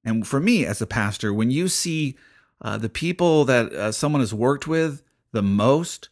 And 0.03 0.27
for 0.27 0.39
me 0.39 0.65
as 0.65 0.81
a 0.81 0.87
pastor, 0.87 1.33
when 1.33 1.49
you 1.49 1.67
see 1.67 2.17
uh, 2.61 2.77
the 2.77 2.89
people 2.89 3.45
that 3.45 3.73
uh, 3.73 3.91
someone 3.91 4.21
has 4.21 4.33
worked 4.33 4.67
with 4.67 5.01
the 5.31 5.41
most 5.41 6.09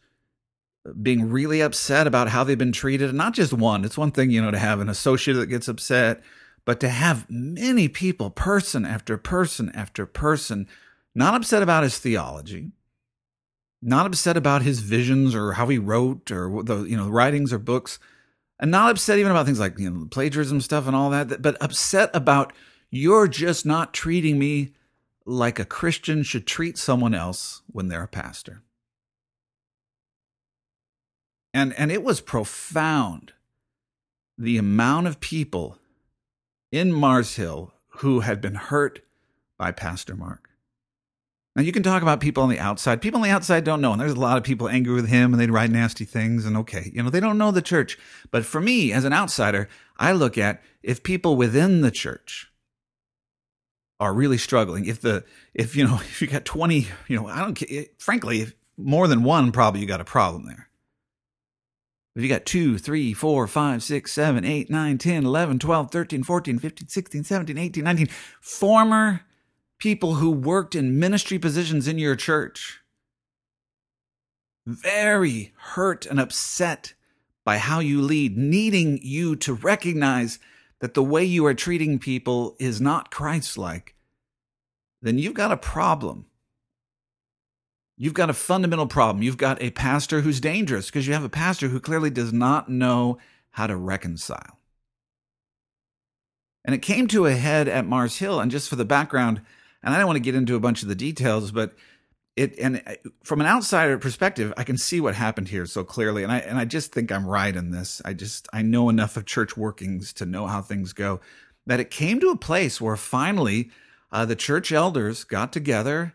being 1.00 1.30
really 1.30 1.60
upset 1.60 2.06
about 2.06 2.28
how 2.28 2.42
they've 2.42 2.58
been 2.58 2.72
treated, 2.72 3.10
and 3.10 3.18
not 3.18 3.34
just 3.34 3.52
one, 3.52 3.84
it's 3.84 3.98
one 3.98 4.10
thing, 4.10 4.30
you 4.30 4.42
know, 4.42 4.50
to 4.50 4.58
have 4.58 4.80
an 4.80 4.88
associate 4.88 5.34
that 5.34 5.46
gets 5.46 5.68
upset, 5.68 6.22
but 6.64 6.80
to 6.80 6.88
have 6.88 7.26
many 7.30 7.88
people, 7.88 8.30
person 8.30 8.84
after 8.84 9.16
person 9.16 9.70
after 9.74 10.06
person, 10.06 10.66
not 11.14 11.34
upset 11.34 11.62
about 11.62 11.84
his 11.84 11.98
theology, 11.98 12.72
not 13.82 14.06
upset 14.06 14.36
about 14.36 14.62
his 14.62 14.80
visions 14.80 15.34
or 15.34 15.52
how 15.52 15.66
he 15.66 15.78
wrote 15.78 16.30
or 16.30 16.62
the 16.62 16.84
you 16.84 16.96
know 16.96 17.08
writings 17.08 17.52
or 17.52 17.58
books, 17.58 17.98
and 18.60 18.70
not 18.70 18.90
upset 18.90 19.18
even 19.18 19.32
about 19.32 19.44
things 19.44 19.60
like 19.60 19.78
you 19.78 19.90
know 19.90 20.06
plagiarism 20.10 20.60
stuff 20.60 20.86
and 20.86 20.94
all 20.94 21.10
that, 21.10 21.42
but 21.42 21.60
upset 21.60 22.10
about 22.14 22.52
you're 22.90 23.26
just 23.26 23.66
not 23.66 23.92
treating 23.92 24.38
me 24.38 24.72
like 25.26 25.58
a 25.58 25.64
Christian 25.64 26.22
should 26.22 26.46
treat 26.46 26.78
someone 26.78 27.14
else 27.14 27.62
when 27.66 27.88
they're 27.88 28.04
a 28.04 28.08
pastor. 28.08 28.62
And 31.52 31.74
and 31.74 31.90
it 31.90 32.02
was 32.02 32.20
profound 32.20 33.32
the 34.38 34.56
amount 34.56 35.06
of 35.06 35.20
people 35.20 35.78
in 36.70 36.92
Mars 36.92 37.36
Hill 37.36 37.74
who 37.98 38.20
had 38.20 38.40
been 38.40 38.54
hurt 38.54 39.00
by 39.58 39.70
Pastor 39.70 40.16
Mark. 40.16 40.51
Now 41.54 41.62
you 41.62 41.72
can 41.72 41.82
talk 41.82 42.02
about 42.02 42.20
people 42.20 42.42
on 42.42 42.48
the 42.48 42.58
outside. 42.58 43.02
People 43.02 43.20
on 43.20 43.24
the 43.24 43.34
outside 43.34 43.64
don't 43.64 43.82
know, 43.82 43.92
and 43.92 44.00
there's 44.00 44.12
a 44.12 44.20
lot 44.20 44.38
of 44.38 44.44
people 44.44 44.68
angry 44.68 44.94
with 44.94 45.08
him, 45.08 45.32
and 45.32 45.40
they'd 45.40 45.50
write 45.50 45.70
nasty 45.70 46.04
things. 46.04 46.46
And 46.46 46.56
okay, 46.58 46.90
you 46.94 47.02
know 47.02 47.10
they 47.10 47.20
don't 47.20 47.38
know 47.38 47.50
the 47.50 47.60
church. 47.60 47.98
But 48.30 48.46
for 48.46 48.60
me, 48.60 48.92
as 48.92 49.04
an 49.04 49.12
outsider, 49.12 49.68
I 49.98 50.12
look 50.12 50.38
at 50.38 50.62
if 50.82 51.02
people 51.02 51.36
within 51.36 51.82
the 51.82 51.90
church 51.90 52.50
are 54.00 54.14
really 54.14 54.38
struggling. 54.38 54.86
If 54.86 55.02
the 55.02 55.24
if 55.52 55.76
you 55.76 55.86
know 55.86 55.96
if 56.00 56.22
you 56.22 56.28
got 56.28 56.46
twenty, 56.46 56.88
you 57.06 57.16
know 57.16 57.28
I 57.28 57.40
don't. 57.40 57.62
Eh, 57.70 57.84
frankly, 57.98 58.40
if 58.40 58.54
more 58.78 59.06
than 59.06 59.22
one, 59.22 59.52
probably 59.52 59.80
you 59.80 59.86
got 59.86 60.00
a 60.00 60.04
problem 60.04 60.46
there. 60.46 60.68
If 62.14 62.22
you 62.22 62.28
got 62.28 62.44
2, 62.44 62.76
3, 62.76 63.14
4, 63.14 63.46
5, 63.46 63.82
6, 63.82 64.12
7, 64.12 64.44
8, 64.44 64.70
9, 64.70 64.98
10, 64.98 65.24
11, 65.24 65.58
12, 65.58 65.90
13, 65.90 66.22
14, 66.22 66.58
15, 66.58 66.88
16, 66.88 67.24
17, 67.24 67.58
18, 67.58 67.84
19 67.84 68.06
former 68.38 69.22
people 69.82 70.14
who 70.14 70.30
worked 70.30 70.76
in 70.76 71.00
ministry 71.00 71.40
positions 71.40 71.88
in 71.88 71.98
your 71.98 72.14
church, 72.14 72.80
very 74.64 75.52
hurt 75.56 76.06
and 76.06 76.20
upset 76.20 76.94
by 77.44 77.58
how 77.58 77.80
you 77.80 78.00
lead, 78.00 78.38
needing 78.38 79.00
you 79.02 79.34
to 79.34 79.52
recognize 79.52 80.38
that 80.78 80.94
the 80.94 81.02
way 81.02 81.24
you 81.24 81.44
are 81.44 81.52
treating 81.52 81.98
people 81.98 82.54
is 82.60 82.80
not 82.80 83.10
Christ 83.10 83.58
like, 83.58 83.96
then 85.00 85.18
you've 85.18 85.34
got 85.34 85.50
a 85.50 85.56
problem. 85.56 86.26
You've 87.98 88.14
got 88.14 88.30
a 88.30 88.34
fundamental 88.34 88.86
problem. 88.86 89.24
You've 89.24 89.36
got 89.36 89.60
a 89.60 89.70
pastor 89.70 90.20
who's 90.20 90.40
dangerous 90.40 90.86
because 90.86 91.08
you 91.08 91.12
have 91.12 91.24
a 91.24 91.28
pastor 91.28 91.66
who 91.66 91.80
clearly 91.80 92.10
does 92.10 92.32
not 92.32 92.68
know 92.68 93.18
how 93.50 93.66
to 93.66 93.74
reconcile. 93.74 94.60
And 96.64 96.72
it 96.72 96.82
came 96.82 97.08
to 97.08 97.26
a 97.26 97.34
head 97.34 97.66
at 97.66 97.84
Mars 97.84 98.18
Hill. 98.18 98.38
And 98.38 98.48
just 98.48 98.68
for 98.68 98.76
the 98.76 98.84
background, 98.84 99.40
and 99.82 99.94
I 99.94 99.98
don't 99.98 100.06
want 100.06 100.16
to 100.16 100.20
get 100.20 100.34
into 100.34 100.54
a 100.54 100.60
bunch 100.60 100.82
of 100.82 100.88
the 100.88 100.94
details, 100.94 101.52
but 101.52 101.74
it 102.36 102.58
and 102.58 102.82
from 103.24 103.40
an 103.40 103.46
outsider 103.46 103.98
perspective, 103.98 104.52
I 104.56 104.64
can 104.64 104.78
see 104.78 105.00
what 105.00 105.14
happened 105.14 105.48
here 105.48 105.66
so 105.66 105.84
clearly, 105.84 106.22
and 106.22 106.32
I 106.32 106.38
and 106.38 106.58
I 106.58 106.64
just 106.64 106.92
think 106.92 107.12
I'm 107.12 107.26
right 107.26 107.54
in 107.54 107.70
this. 107.70 108.00
I 108.04 108.14
just 108.14 108.48
I 108.52 108.62
know 108.62 108.88
enough 108.88 109.16
of 109.16 109.26
church 109.26 109.56
workings 109.56 110.12
to 110.14 110.26
know 110.26 110.46
how 110.46 110.62
things 110.62 110.92
go. 110.92 111.20
That 111.66 111.80
it 111.80 111.90
came 111.90 112.20
to 112.20 112.30
a 112.30 112.36
place 112.36 112.80
where 112.80 112.96
finally 112.96 113.70
uh, 114.10 114.24
the 114.24 114.36
church 114.36 114.72
elders 114.72 115.24
got 115.24 115.52
together 115.52 116.14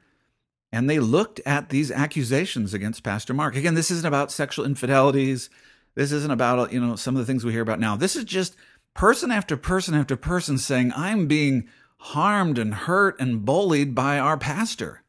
and 0.71 0.89
they 0.89 0.99
looked 0.99 1.39
at 1.45 1.69
these 1.69 1.91
accusations 1.91 2.73
against 2.73 3.03
Pastor 3.03 3.33
Mark. 3.33 3.55
Again, 3.55 3.75
this 3.75 3.91
isn't 3.91 4.05
about 4.05 4.31
sexual 4.31 4.65
infidelities. 4.65 5.49
This 5.95 6.11
isn't 6.11 6.31
about 6.31 6.73
you 6.73 6.79
know 6.79 6.95
some 6.95 7.15
of 7.15 7.19
the 7.19 7.25
things 7.25 7.45
we 7.45 7.51
hear 7.51 7.61
about 7.61 7.79
now. 7.79 7.95
This 7.95 8.15
is 8.15 8.23
just 8.23 8.55
person 8.95 9.29
after 9.29 9.55
person 9.55 9.93
after 9.93 10.15
person 10.15 10.57
saying, 10.57 10.93
"I'm 10.95 11.27
being 11.27 11.69
harmed 11.97 12.57
and 12.57 12.73
hurt 12.73 13.19
and 13.19 13.45
bullied 13.45 13.93
by 13.93 14.19
our 14.19 14.37
pastor. 14.37 15.03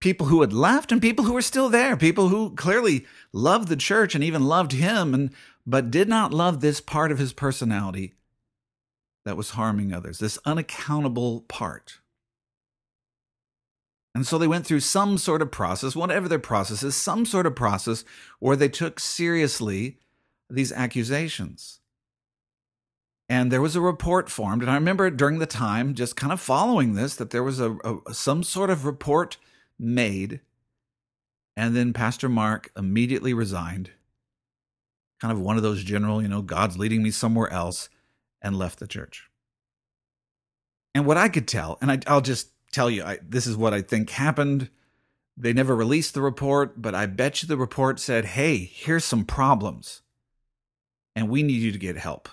People 0.00 0.26
who 0.26 0.42
had 0.42 0.52
left 0.52 0.92
and 0.92 1.00
people 1.00 1.24
who 1.24 1.32
were 1.32 1.42
still 1.42 1.68
there, 1.68 1.96
people 1.96 2.28
who 2.28 2.54
clearly 2.54 3.06
loved 3.32 3.68
the 3.68 3.76
church 3.76 4.14
and 4.14 4.22
even 4.22 4.44
loved 4.44 4.72
him 4.72 5.14
and 5.14 5.30
but 5.66 5.90
did 5.90 6.08
not 6.08 6.34
love 6.34 6.60
this 6.60 6.80
part 6.80 7.10
of 7.10 7.18
his 7.18 7.32
personality 7.32 8.12
that 9.24 9.36
was 9.36 9.50
harming 9.50 9.94
others, 9.94 10.18
this 10.18 10.38
unaccountable 10.44 11.40
part. 11.48 12.00
And 14.14 14.26
so 14.26 14.38
they 14.38 14.46
went 14.46 14.66
through 14.66 14.80
some 14.80 15.18
sort 15.18 15.42
of 15.42 15.50
process, 15.50 15.96
whatever 15.96 16.28
their 16.28 16.38
process 16.38 16.82
is, 16.82 16.94
some 16.94 17.24
sort 17.24 17.46
of 17.46 17.56
process 17.56 18.04
where 18.38 18.56
they 18.56 18.68
took 18.68 19.00
seriously 19.00 19.98
these 20.48 20.70
accusations. 20.70 21.80
And 23.28 23.50
there 23.50 23.62
was 23.62 23.74
a 23.74 23.80
report 23.80 24.28
formed. 24.28 24.62
And 24.62 24.70
I 24.70 24.74
remember 24.74 25.10
during 25.10 25.38
the 25.38 25.46
time, 25.46 25.94
just 25.94 26.16
kind 26.16 26.32
of 26.32 26.40
following 26.40 26.94
this, 26.94 27.16
that 27.16 27.30
there 27.30 27.42
was 27.42 27.58
a, 27.58 27.76
a 27.84 28.12
some 28.12 28.42
sort 28.42 28.70
of 28.70 28.84
report 28.84 29.38
made. 29.78 30.40
And 31.56 31.74
then 31.74 31.92
Pastor 31.92 32.28
Mark 32.28 32.70
immediately 32.76 33.32
resigned. 33.32 33.90
Kind 35.20 35.32
of 35.32 35.40
one 35.40 35.56
of 35.56 35.62
those 35.62 35.84
general, 35.84 36.20
you 36.20 36.28
know, 36.28 36.42
God's 36.42 36.76
leading 36.76 37.02
me 37.02 37.10
somewhere 37.10 37.50
else, 37.50 37.88
and 38.42 38.58
left 38.58 38.78
the 38.78 38.86
church. 38.86 39.30
And 40.94 41.06
what 41.06 41.16
I 41.16 41.28
could 41.28 41.48
tell, 41.48 41.78
and 41.80 41.90
I, 41.90 42.12
will 42.12 42.20
just 42.20 42.50
tell 42.72 42.90
you, 42.90 43.02
I, 43.04 43.18
this 43.26 43.46
is 43.46 43.56
what 43.56 43.72
I 43.72 43.80
think 43.80 44.10
happened. 44.10 44.68
They 45.36 45.52
never 45.52 45.74
released 45.74 46.14
the 46.14 46.20
report, 46.20 46.80
but 46.82 46.94
I 46.94 47.06
bet 47.06 47.42
you 47.42 47.48
the 47.48 47.56
report 47.56 47.98
said, 47.98 48.24
hey, 48.26 48.58
here's 48.58 49.04
some 49.04 49.24
problems, 49.24 50.02
and 51.16 51.28
we 51.30 51.42
need 51.42 51.62
you 51.62 51.72
to 51.72 51.78
get 51.78 51.96
help. 51.96 52.28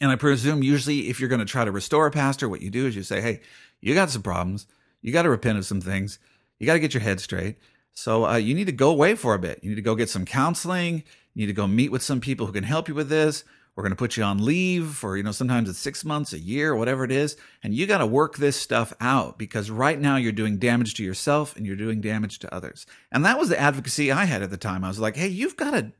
And 0.00 0.10
I 0.10 0.16
presume 0.16 0.62
usually 0.62 1.08
if 1.08 1.20
you're 1.20 1.28
going 1.28 1.40
to 1.40 1.44
try 1.44 1.64
to 1.64 1.70
restore 1.70 2.06
a 2.06 2.10
pastor, 2.10 2.48
what 2.48 2.60
you 2.60 2.70
do 2.70 2.86
is 2.86 2.96
you 2.96 3.02
say, 3.02 3.20
hey, 3.20 3.40
you 3.80 3.94
got 3.94 4.10
some 4.10 4.22
problems. 4.22 4.66
You 5.00 5.12
got 5.12 5.22
to 5.22 5.30
repent 5.30 5.58
of 5.58 5.64
some 5.64 5.80
things. 5.80 6.18
You 6.58 6.66
got 6.66 6.74
to 6.74 6.80
get 6.80 6.94
your 6.94 7.02
head 7.02 7.20
straight. 7.20 7.56
So 7.92 8.26
uh, 8.26 8.36
you 8.36 8.54
need 8.54 8.66
to 8.66 8.72
go 8.72 8.90
away 8.90 9.14
for 9.14 9.34
a 9.34 9.38
bit. 9.38 9.60
You 9.62 9.70
need 9.70 9.76
to 9.76 9.82
go 9.82 9.94
get 9.94 10.10
some 10.10 10.26
counseling. 10.26 11.02
You 11.34 11.42
need 11.42 11.46
to 11.46 11.52
go 11.52 11.66
meet 11.66 11.90
with 11.90 12.02
some 12.02 12.20
people 12.20 12.46
who 12.46 12.52
can 12.52 12.64
help 12.64 12.88
you 12.88 12.94
with 12.94 13.08
this. 13.08 13.44
We're 13.74 13.82
going 13.82 13.92
to 13.92 13.96
put 13.96 14.16
you 14.16 14.22
on 14.22 14.42
leave 14.42 14.88
for, 14.88 15.18
you 15.18 15.22
know, 15.22 15.32
sometimes 15.32 15.68
it's 15.68 15.78
six 15.78 16.02
months, 16.02 16.32
a 16.32 16.38
year, 16.38 16.74
whatever 16.74 17.04
it 17.04 17.10
is. 17.10 17.36
And 17.62 17.74
you 17.74 17.86
got 17.86 17.98
to 17.98 18.06
work 18.06 18.38
this 18.38 18.56
stuff 18.56 18.94
out 19.02 19.38
because 19.38 19.70
right 19.70 20.00
now 20.00 20.16
you're 20.16 20.32
doing 20.32 20.58
damage 20.58 20.94
to 20.94 21.04
yourself 21.04 21.54
and 21.56 21.66
you're 21.66 21.76
doing 21.76 22.00
damage 22.00 22.38
to 22.38 22.54
others. 22.54 22.86
And 23.12 23.22
that 23.26 23.38
was 23.38 23.50
the 23.50 23.60
advocacy 23.60 24.10
I 24.10 24.24
had 24.24 24.42
at 24.42 24.50
the 24.50 24.56
time. 24.56 24.82
I 24.82 24.88
was 24.88 24.98
like, 24.98 25.16
hey, 25.16 25.28
you've 25.28 25.56
got 25.56 25.72
to, 25.72 25.92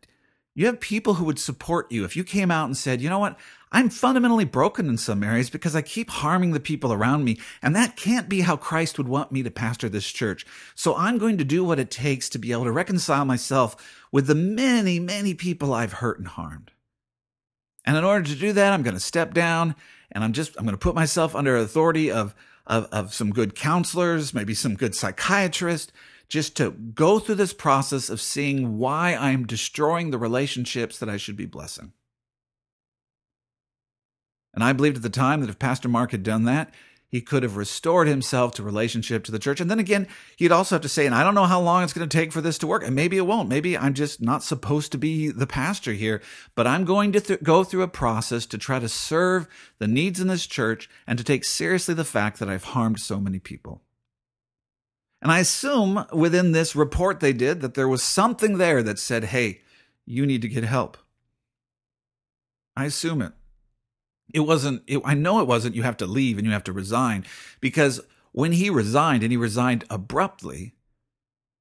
you 0.57 0.67
have 0.67 0.81
people 0.81 1.15
who 1.15 1.25
would 1.27 1.39
support 1.39 1.93
you. 1.93 2.05
If 2.05 2.17
you 2.17 2.25
came 2.25 2.51
out 2.51 2.65
and 2.65 2.77
said, 2.77 3.03
you 3.03 3.11
know 3.11 3.19
what, 3.19 3.39
I'm 3.71 3.91
fundamentally 3.91 4.47
broken 4.47 4.89
in 4.89 4.97
some 4.97 5.23
areas 5.23 5.51
because 5.51 5.77
I 5.77 5.83
keep 5.83 6.09
harming 6.09 6.53
the 6.53 6.61
people 6.61 6.95
around 6.95 7.25
me, 7.25 7.39
and 7.61 7.77
that 7.77 7.95
can't 7.95 8.27
be 8.27 8.41
how 8.41 8.57
Christ 8.57 8.97
would 8.97 9.07
want 9.07 9.31
me 9.31 9.43
to 9.43 9.51
pastor 9.51 9.91
this 9.91 10.11
church. 10.11 10.47
So 10.75 10.97
I'm 10.97 11.19
going 11.19 11.37
to 11.37 11.45
do 11.45 11.63
what 11.63 11.79
it 11.79 11.91
takes 11.91 12.31
to 12.31 12.39
be 12.39 12.53
able 12.53 12.65
to 12.65 12.73
reconcile 12.73 13.27
myself 13.27 13.77
with 14.11 14.29
the 14.29 14.35
many, 14.35 14.99
many 14.99 15.35
people 15.35 15.75
I've 15.75 15.95
hurt 15.95 16.19
and 16.19 16.27
harmed. 16.27 16.71
And 17.85 17.99
in 17.99 18.05
order 18.05 18.27
to 18.27 18.35
do 18.35 18.55
that, 18.55 18.73
I'm 18.73 18.83
going 18.83 18.95
to 18.95 19.01
step 19.01 19.35
down 19.35 19.77
and 20.11 20.25
I'm 20.25 20.33
just, 20.33 20.57
I'm 20.57 20.65
going 20.65 20.73
to 20.75 20.79
put 20.79 20.95
myself 20.95 21.37
under 21.37 21.55
authority 21.57 22.11
of, 22.11 22.35
of, 22.67 22.87
of 22.87 23.13
some 23.13 23.31
good 23.31 23.55
counselors, 23.55 24.33
maybe 24.33 24.55
some 24.55 24.75
good 24.75 24.95
psychiatrists, 24.95 25.93
just 26.29 26.57
to 26.57 26.71
go 26.71 27.19
through 27.19 27.37
this 27.37 27.53
process 27.53 28.11
of 28.11 28.21
seeing 28.21 28.79
why 28.79 29.15
I'm 29.15 29.47
destroying 29.47 30.11
the 30.11 30.19
relationships 30.19 30.99
that 30.99 31.09
I 31.09 31.17
should 31.17 31.37
be 31.37 31.47
blessing. 31.47 31.93
And 34.55 34.65
I 34.65 34.73
believed 34.73 34.97
at 34.97 35.03
the 35.03 35.11
time 35.11 35.41
that 35.43 35.51
if 35.51 35.59
Pastor 35.59 35.89
Mark 35.89 36.13
had 36.13 36.23
done 36.23 36.45
that, 36.45 36.73
he 37.09 37.21
could 37.21 37.45
have 37.45 37.57
restored 37.57 38.09
himself 38.09 38.55
to 38.55 38.63
relationship 38.63 39.23
to 39.25 39.33
the 39.33 39.39
church. 39.39 39.61
And 39.61 39.71
then 39.71 39.79
again, 39.79 40.09
he'd 40.37 40.51
also 40.51 40.75
have 40.75 40.83
to 40.83 40.89
say, 40.89 41.07
and 41.07 41.15
I 41.15 41.23
don't 41.23 41.35
know 41.37 41.45
how 41.45 41.61
long 41.61 41.85
it's 41.85 41.93
going 41.93 42.09
to 42.09 42.17
take 42.17 42.33
for 42.33 42.41
this 42.41 42.59
to 42.59 42.67
work. 42.67 42.83
And 42.83 42.95
maybe 42.97 43.17
it 43.17 43.27
won't. 43.27 43.49
Maybe 43.49 43.79
I'm 43.79 43.95
just 43.95 44.21
not 44.21 44.43
supposed 44.43 44.93
to 44.93 44.99
be 44.99 45.31
the 45.31 45.47
pastor 45.47 45.93
here, 45.93 46.21
but 46.55 46.67
I'm 46.67 46.85
going 46.85 47.13
to 47.13 47.21
th- 47.21 47.43
go 47.43 47.63
through 47.63 47.83
a 47.83 47.89
process 47.89 48.45
to 48.47 48.59
try 48.59 48.81
to 48.81 48.89
serve 48.89 49.47
the 49.79 49.87
needs 49.87 50.21
in 50.21 50.27
this 50.27 50.47
church 50.47 50.91
and 51.07 51.17
to 51.17 51.25
take 51.25 51.45
seriously 51.45 51.95
the 51.95 52.05
fact 52.05 52.41
that 52.41 52.49
I've 52.49 52.65
harmed 52.65 52.99
so 52.99 53.21
many 53.21 53.39
people. 53.39 53.83
And 55.23 55.33
I 55.33 55.39
assume 55.39 56.05
within 56.13 56.53
this 56.53 56.77
report 56.77 57.21
they 57.21 57.33
did 57.33 57.61
that 57.61 57.75
there 57.75 57.89
was 57.89 58.03
something 58.03 58.59
there 58.59 58.83
that 58.83 58.99
said, 58.99 59.25
hey, 59.25 59.61
you 60.05 60.27
need 60.27 60.43
to 60.43 60.49
get 60.49 60.65
help. 60.65 60.97
I 62.77 62.85
assume 62.85 63.23
it 63.23 63.33
it 64.35 64.41
wasn't 64.41 64.83
it, 64.87 65.01
i 65.05 65.15
know 65.15 65.41
it 65.41 65.47
wasn't 65.47 65.75
you 65.75 65.83
have 65.83 65.97
to 65.97 66.07
leave 66.07 66.39
and 66.39 66.47
you 66.47 66.53
have 66.53 66.65
to 66.65 66.73
resign 66.73 67.25
because 67.61 68.01
when 68.33 68.53
he 68.53 68.69
resigned 68.69 69.23
and 69.23 69.33
he 69.33 69.37
resigned 69.37 69.85
abruptly 69.91 70.73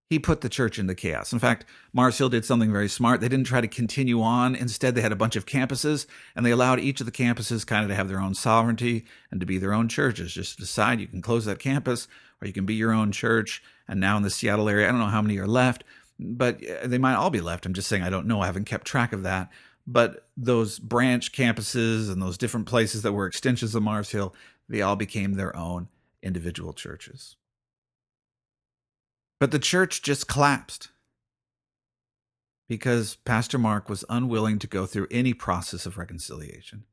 he 0.09 0.19
put 0.19 0.41
the 0.41 0.49
church 0.49 0.77
into 0.77 0.93
chaos. 0.93 1.33
In 1.33 1.39
fact, 1.39 1.65
Mars 1.91 2.19
Hill 2.19 2.29
did 2.29 2.45
something 2.45 2.71
very 2.71 2.87
smart. 2.87 3.21
They 3.21 3.27
didn't 3.27 3.47
try 3.47 3.59
to 3.59 3.67
continue 3.67 4.21
on. 4.21 4.55
Instead, 4.55 4.93
they 4.93 5.01
had 5.01 5.11
a 5.11 5.15
bunch 5.15 5.35
of 5.35 5.47
campuses 5.47 6.05
and 6.35 6.45
they 6.45 6.51
allowed 6.51 6.79
each 6.79 6.99
of 6.99 7.07
the 7.07 7.11
campuses 7.11 7.65
kind 7.65 7.83
of 7.83 7.89
to 7.89 7.95
have 7.95 8.07
their 8.07 8.19
own 8.19 8.35
sovereignty 8.35 9.05
and 9.31 9.39
to 9.39 9.47
be 9.47 9.57
their 9.57 9.73
own 9.73 9.89
churches. 9.89 10.31
Just 10.31 10.59
decide 10.59 10.99
you 10.99 11.07
can 11.07 11.23
close 11.23 11.45
that 11.45 11.57
campus 11.57 12.07
or 12.41 12.47
you 12.47 12.53
can 12.53 12.65
be 12.65 12.75
your 12.75 12.91
own 12.91 13.11
church. 13.11 13.63
And 13.87 13.99
now 13.99 14.17
in 14.17 14.23
the 14.23 14.29
Seattle 14.29 14.69
area, 14.69 14.87
I 14.87 14.91
don't 14.91 14.99
know 14.99 15.07
how 15.07 15.21
many 15.21 15.37
are 15.37 15.47
left, 15.47 15.83
but 16.19 16.61
uh, 16.67 16.87
they 16.87 16.97
might 16.97 17.15
all 17.15 17.29
be 17.29 17.41
left. 17.41 17.65
I'm 17.65 17.73
just 17.73 17.87
saying 17.87 18.03
I 18.03 18.09
don't 18.09 18.27
know. 18.27 18.41
I 18.41 18.47
haven't 18.47 18.65
kept 18.65 18.87
track 18.87 19.13
of 19.13 19.23
that. 19.23 19.51
But 19.87 20.27
those 20.35 20.79
branch 20.79 21.31
campuses 21.31 22.11
and 22.11 22.21
those 22.21 22.37
different 22.37 22.65
places 22.65 23.03
that 23.03 23.13
were 23.13 23.27
extensions 23.27 23.75
of 23.75 23.83
Mars 23.83 24.09
Hill, 24.11 24.33
they 24.67 24.81
all 24.81 24.95
became 24.95 25.33
their 25.33 25.55
own 25.55 25.89
individual 26.23 26.73
churches. 26.73 27.35
But 29.39 29.51
the 29.51 29.59
church 29.59 30.01
just 30.01 30.27
collapsed 30.27 30.89
because 32.67 33.17
Pastor 33.17 33.57
Mark 33.59 33.89
was 33.89 34.03
unwilling 34.09 34.59
to 34.59 34.67
go 34.67 34.85
through 34.85 35.07
any 35.11 35.33
process 35.33 35.85
of 35.85 35.97
reconciliation. 35.97 36.85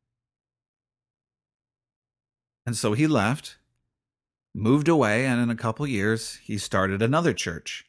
And 2.67 2.77
so 2.77 2.93
he 2.93 3.07
left, 3.07 3.57
moved 4.55 4.89
away, 4.89 5.27
and 5.27 5.41
in 5.41 5.51
a 5.51 5.57
couple 5.57 5.87
years, 5.87 6.39
he 6.43 6.59
started 6.59 7.03
another 7.03 7.33
church 7.33 7.87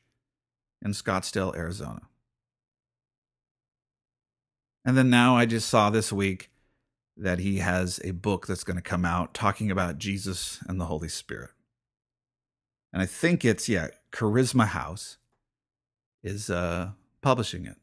in 0.82 0.91
Scottsdale, 0.91 1.55
Arizona. 1.55 2.03
And 4.86 4.98
then 4.98 5.10
now 5.10 5.38
I 5.38 5.46
just 5.46 5.70
saw 5.70 5.89
this 5.89 6.12
week 6.12 6.50
that 7.15 7.39
he 7.39 7.60
has 7.60 8.00
a 8.03 8.12
book 8.12 8.48
that's 8.48 8.63
going 8.63 8.75
to 8.75 8.82
come 8.82 9.05
out 9.05 9.34
talking 9.34 9.72
about 9.72 9.98
Jesus 9.98 10.60
and 10.67 10.79
the 10.79 10.86
Holy 10.86 11.10
Spirit 11.10 11.51
and 12.93 13.01
I 13.01 13.08
think 13.08 13.43
it's 13.43 13.67
yeah, 13.67 13.88
Charisma 14.12 14.67
House 14.67 15.17
is 16.24 16.50
uh, 16.50 16.91
publishing 17.22 17.65
it. 17.65 17.75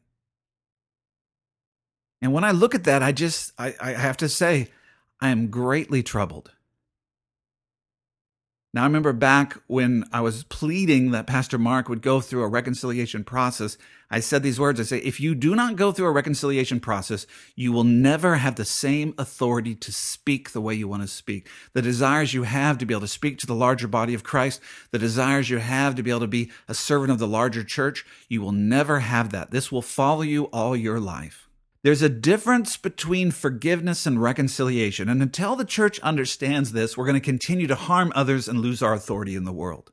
And 2.21 2.31
when 2.33 2.45
I 2.45 2.51
look 2.51 2.73
at 2.73 2.85
that, 2.85 3.03
I 3.03 3.11
just 3.11 3.51
I, 3.59 3.75
I 3.79 3.91
have 3.91 4.17
to 4.17 4.29
say 4.29 4.69
I 5.19 5.29
am 5.29 5.49
greatly 5.49 6.01
troubled 6.01 6.51
now, 8.73 8.83
I 8.83 8.85
remember 8.85 9.11
back 9.11 9.57
when 9.67 10.05
I 10.13 10.21
was 10.21 10.45
pleading 10.45 11.11
that 11.11 11.27
Pastor 11.27 11.57
Mark 11.57 11.89
would 11.89 12.01
go 12.01 12.21
through 12.21 12.43
a 12.43 12.47
reconciliation 12.47 13.25
process, 13.25 13.77
I 14.09 14.21
said 14.21 14.43
these 14.43 14.61
words. 14.61 14.79
I 14.79 14.83
say, 14.83 14.99
if 14.99 15.19
you 15.19 15.35
do 15.35 15.55
not 15.55 15.75
go 15.75 15.91
through 15.91 16.05
a 16.05 16.11
reconciliation 16.11 16.79
process, 16.79 17.27
you 17.53 17.73
will 17.73 17.83
never 17.83 18.35
have 18.35 18.55
the 18.55 18.63
same 18.63 19.13
authority 19.17 19.75
to 19.75 19.91
speak 19.91 20.51
the 20.51 20.61
way 20.61 20.73
you 20.73 20.87
want 20.87 21.01
to 21.01 21.09
speak. 21.09 21.49
The 21.73 21.81
desires 21.81 22.33
you 22.33 22.43
have 22.43 22.77
to 22.77 22.85
be 22.85 22.93
able 22.93 23.01
to 23.01 23.07
speak 23.09 23.39
to 23.39 23.47
the 23.47 23.55
larger 23.55 23.89
body 23.89 24.13
of 24.13 24.23
Christ, 24.23 24.61
the 24.91 24.99
desires 24.99 25.49
you 25.49 25.57
have 25.57 25.95
to 25.95 26.03
be 26.03 26.09
able 26.09 26.21
to 26.21 26.27
be 26.27 26.49
a 26.69 26.73
servant 26.73 27.11
of 27.11 27.19
the 27.19 27.27
larger 27.27 27.65
church, 27.65 28.05
you 28.29 28.41
will 28.41 28.53
never 28.53 29.01
have 29.01 29.31
that. 29.31 29.51
This 29.51 29.69
will 29.69 29.81
follow 29.81 30.21
you 30.21 30.45
all 30.45 30.77
your 30.77 31.01
life. 31.01 31.40
There's 31.83 32.03
a 32.03 32.09
difference 32.09 32.77
between 32.77 33.31
forgiveness 33.31 34.05
and 34.05 34.21
reconciliation. 34.21 35.09
And 35.09 35.21
until 35.21 35.55
the 35.55 35.65
church 35.65 35.99
understands 36.01 36.73
this, 36.73 36.95
we're 36.95 37.05
going 37.05 37.15
to 37.15 37.19
continue 37.19 37.65
to 37.67 37.75
harm 37.75 38.11
others 38.13 38.47
and 38.47 38.59
lose 38.59 38.83
our 38.83 38.93
authority 38.93 39.35
in 39.35 39.45
the 39.45 39.51
world. 39.51 39.91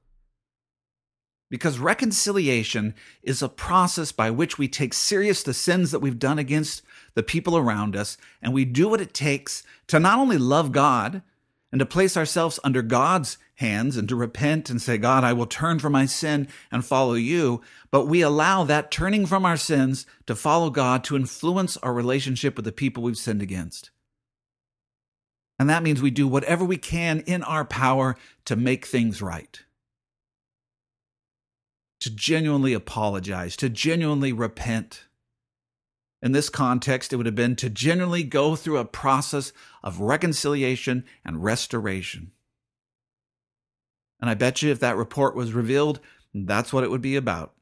Because 1.50 1.78
reconciliation 1.78 2.94
is 3.22 3.40
a 3.40 3.48
process 3.48 4.12
by 4.12 4.30
which 4.30 4.58
we 4.58 4.68
take 4.68 4.92
serious 4.92 5.42
the 5.42 5.54
sins 5.54 5.90
that 5.90 6.00
we've 6.00 6.18
done 6.18 6.38
against 6.38 6.82
the 7.14 7.22
people 7.22 7.56
around 7.56 7.96
us, 7.96 8.18
and 8.42 8.52
we 8.52 8.66
do 8.66 8.86
what 8.86 9.00
it 9.00 9.14
takes 9.14 9.62
to 9.86 9.98
not 9.98 10.18
only 10.18 10.36
love 10.36 10.72
God 10.72 11.22
and 11.70 11.78
to 11.78 11.86
place 11.86 12.16
ourselves 12.16 12.58
under 12.64 12.82
God's 12.82 13.38
hands 13.56 13.96
and 13.96 14.08
to 14.08 14.16
repent 14.16 14.70
and 14.70 14.80
say, 14.80 14.96
God, 14.96 15.24
I 15.24 15.32
will 15.32 15.46
turn 15.46 15.78
from 15.78 15.92
my 15.92 16.06
sin 16.06 16.48
and 16.70 16.84
follow 16.84 17.14
you. 17.14 17.60
But 17.90 18.06
we 18.06 18.22
allow 18.22 18.64
that 18.64 18.90
turning 18.90 19.26
from 19.26 19.44
our 19.44 19.56
sins 19.56 20.06
to 20.26 20.34
follow 20.34 20.70
God 20.70 21.04
to 21.04 21.16
influence 21.16 21.76
our 21.78 21.92
relationship 21.92 22.56
with 22.56 22.64
the 22.64 22.72
people 22.72 23.02
we've 23.02 23.18
sinned 23.18 23.42
against. 23.42 23.90
And 25.58 25.68
that 25.68 25.82
means 25.82 26.00
we 26.00 26.10
do 26.10 26.28
whatever 26.28 26.64
we 26.64 26.76
can 26.76 27.20
in 27.20 27.42
our 27.42 27.64
power 27.64 28.16
to 28.44 28.56
make 28.56 28.86
things 28.86 29.20
right. 29.20 29.60
To 32.02 32.10
genuinely 32.10 32.74
apologize, 32.74 33.56
to 33.56 33.68
genuinely 33.68 34.32
repent. 34.32 35.07
In 36.20 36.32
this 36.32 36.48
context, 36.48 37.12
it 37.12 37.16
would 37.16 37.26
have 37.26 37.34
been 37.34 37.56
to 37.56 37.70
genuinely 37.70 38.24
go 38.24 38.56
through 38.56 38.78
a 38.78 38.84
process 38.84 39.52
of 39.82 40.00
reconciliation 40.00 41.04
and 41.24 41.44
restoration. 41.44 42.32
And 44.20 44.28
I 44.28 44.34
bet 44.34 44.62
you 44.62 44.72
if 44.72 44.80
that 44.80 44.96
report 44.96 45.36
was 45.36 45.52
revealed, 45.52 46.00
that's 46.34 46.72
what 46.72 46.84
it 46.84 46.90
would 46.90 47.02
be 47.02 47.16
about. 47.16 47.54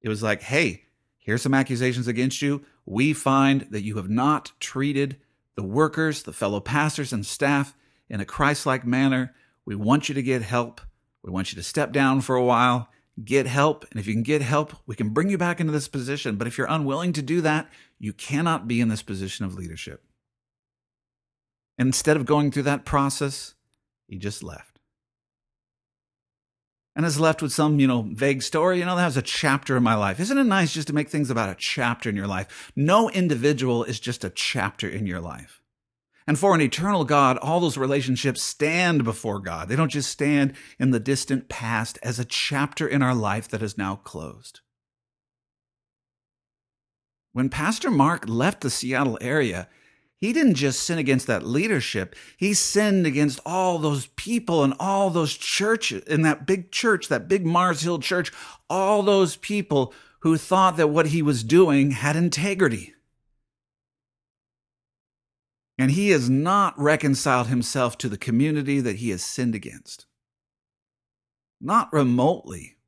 It 0.00 0.08
was 0.08 0.22
like, 0.22 0.42
hey, 0.42 0.84
here's 1.18 1.42
some 1.42 1.54
accusations 1.54 2.08
against 2.08 2.40
you. 2.40 2.64
We 2.86 3.12
find 3.12 3.66
that 3.70 3.82
you 3.82 3.96
have 3.96 4.08
not 4.08 4.52
treated 4.60 5.18
the 5.56 5.62
workers, 5.62 6.22
the 6.22 6.32
fellow 6.32 6.60
pastors, 6.60 7.12
and 7.12 7.26
staff 7.26 7.74
in 8.08 8.20
a 8.20 8.24
Christ 8.24 8.64
like 8.64 8.86
manner. 8.86 9.34
We 9.66 9.74
want 9.74 10.08
you 10.08 10.14
to 10.14 10.22
get 10.22 10.40
help. 10.40 10.80
We 11.22 11.30
want 11.30 11.52
you 11.52 11.56
to 11.56 11.62
step 11.62 11.92
down 11.92 12.22
for 12.22 12.36
a 12.36 12.44
while, 12.44 12.88
get 13.24 13.46
help. 13.46 13.84
And 13.90 13.98
if 13.98 14.06
you 14.06 14.12
can 14.12 14.22
get 14.22 14.42
help, 14.42 14.74
we 14.86 14.94
can 14.94 15.10
bring 15.10 15.30
you 15.30 15.38
back 15.38 15.60
into 15.60 15.72
this 15.72 15.88
position. 15.88 16.36
But 16.36 16.46
if 16.46 16.56
you're 16.56 16.66
unwilling 16.70 17.12
to 17.14 17.22
do 17.22 17.40
that, 17.42 17.68
you 17.98 18.12
cannot 18.12 18.68
be 18.68 18.80
in 18.80 18.88
this 18.88 19.02
position 19.02 19.44
of 19.44 19.54
leadership. 19.54 20.04
And 21.78 21.88
instead 21.88 22.16
of 22.16 22.26
going 22.26 22.50
through 22.50 22.64
that 22.64 22.84
process, 22.84 23.54
he 24.06 24.18
just 24.18 24.42
left 24.42 24.78
and 26.98 27.06
is 27.06 27.20
left 27.20 27.40
with 27.40 27.52
some, 27.52 27.78
you 27.78 27.86
know, 27.86 28.08
vague 28.10 28.42
story. 28.42 28.80
You 28.80 28.84
know, 28.84 28.96
that 28.96 29.06
was 29.06 29.16
a 29.16 29.22
chapter 29.22 29.76
in 29.76 29.84
my 29.84 29.94
life. 29.94 30.18
Isn't 30.18 30.36
it 30.36 30.44
nice 30.44 30.74
just 30.74 30.88
to 30.88 30.92
make 30.92 31.08
things 31.08 31.30
about 31.30 31.48
a 31.48 31.54
chapter 31.54 32.10
in 32.10 32.16
your 32.16 32.26
life? 32.26 32.72
No 32.74 33.08
individual 33.10 33.84
is 33.84 34.00
just 34.00 34.24
a 34.24 34.30
chapter 34.30 34.88
in 34.88 35.06
your 35.06 35.20
life. 35.20 35.57
And 36.28 36.38
for 36.38 36.54
an 36.54 36.60
eternal 36.60 37.06
God, 37.06 37.38
all 37.38 37.58
those 37.58 37.78
relationships 37.78 38.42
stand 38.42 39.02
before 39.02 39.38
God. 39.38 39.70
They 39.70 39.76
don't 39.76 39.88
just 39.88 40.10
stand 40.10 40.52
in 40.78 40.90
the 40.90 41.00
distant 41.00 41.48
past 41.48 41.98
as 42.02 42.18
a 42.18 42.24
chapter 42.26 42.86
in 42.86 43.00
our 43.00 43.14
life 43.14 43.48
that 43.48 43.62
is 43.62 43.78
now 43.78 43.96
closed. 43.96 44.60
When 47.32 47.48
Pastor 47.48 47.90
Mark 47.90 48.28
left 48.28 48.60
the 48.60 48.68
Seattle 48.68 49.16
area, 49.22 49.68
he 50.18 50.34
didn't 50.34 50.56
just 50.56 50.82
sin 50.82 50.98
against 50.98 51.26
that 51.28 51.46
leadership. 51.46 52.14
He 52.36 52.52
sinned 52.52 53.06
against 53.06 53.40
all 53.46 53.78
those 53.78 54.08
people 54.08 54.62
and 54.62 54.74
all 54.78 55.08
those 55.08 55.34
churches 55.34 56.04
in 56.04 56.20
that 56.22 56.46
big 56.46 56.70
church, 56.70 57.08
that 57.08 57.26
big 57.26 57.46
Mars 57.46 57.80
Hill 57.80 58.00
church, 58.00 58.30
all 58.68 59.02
those 59.02 59.36
people 59.36 59.94
who 60.20 60.36
thought 60.36 60.76
that 60.76 60.90
what 60.90 61.06
he 61.06 61.22
was 61.22 61.42
doing 61.42 61.92
had 61.92 62.16
integrity. 62.16 62.92
And 65.78 65.92
he 65.92 66.10
has 66.10 66.28
not 66.28 66.78
reconciled 66.78 67.46
himself 67.46 67.96
to 67.98 68.08
the 68.08 68.18
community 68.18 68.80
that 68.80 68.96
he 68.96 69.10
has 69.10 69.22
sinned 69.22 69.54
against. 69.54 70.06
Not 71.60 71.92
remotely. 71.92 72.78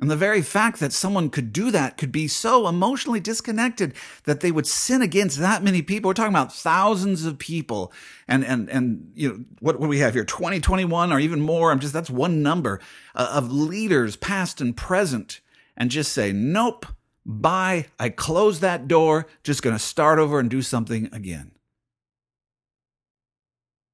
And 0.00 0.08
the 0.08 0.16
very 0.16 0.42
fact 0.42 0.78
that 0.78 0.92
someone 0.92 1.28
could 1.28 1.52
do 1.52 1.72
that 1.72 1.96
could 1.96 2.12
be 2.12 2.28
so 2.28 2.68
emotionally 2.68 3.18
disconnected 3.18 3.94
that 4.24 4.38
they 4.40 4.52
would 4.52 4.66
sin 4.66 5.02
against 5.02 5.40
that 5.40 5.64
many 5.64 5.82
people. 5.82 6.08
We're 6.08 6.14
talking 6.14 6.32
about 6.32 6.54
thousands 6.54 7.24
of 7.24 7.38
people. 7.38 7.92
And, 8.28 8.44
and, 8.44 8.70
and, 8.70 9.10
you 9.14 9.28
know, 9.28 9.44
what, 9.58 9.80
what 9.80 9.88
we 9.88 9.98
have 9.98 10.14
here? 10.14 10.24
2021 10.24 11.12
or 11.12 11.18
even 11.18 11.40
more. 11.40 11.72
I'm 11.72 11.80
just, 11.80 11.92
that's 11.92 12.10
one 12.10 12.44
number 12.44 12.80
uh, 13.16 13.32
of 13.32 13.50
leaders, 13.50 14.14
past 14.14 14.60
and 14.60 14.76
present, 14.76 15.40
and 15.76 15.90
just 15.90 16.12
say, 16.12 16.30
nope, 16.30 16.86
bye. 17.28 17.86
I 17.98 18.08
close 18.08 18.58
that 18.60 18.88
door. 18.88 19.26
Just 19.44 19.62
going 19.62 19.76
to 19.76 19.82
start 19.82 20.18
over 20.18 20.40
and 20.40 20.50
do 20.50 20.62
something 20.62 21.08
again. 21.12 21.52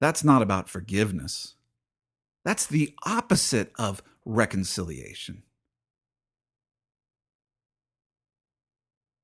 That's 0.01 0.25
not 0.25 0.41
about 0.41 0.69
forgiveness. 0.69 1.57
That's 2.45 2.67
the 2.67 2.95
opposite 3.05 3.73
of 3.79 4.03
reconciliation. 4.25 5.43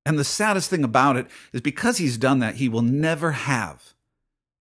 And 0.06 0.18
the 0.18 0.24
saddest 0.24 0.70
thing 0.70 0.82
about 0.82 1.16
it 1.16 1.26
is 1.52 1.60
because 1.60 1.98
he's 1.98 2.18
done 2.18 2.38
that, 2.40 2.56
he 2.56 2.68
will 2.68 2.82
never 2.82 3.32
have 3.32 3.94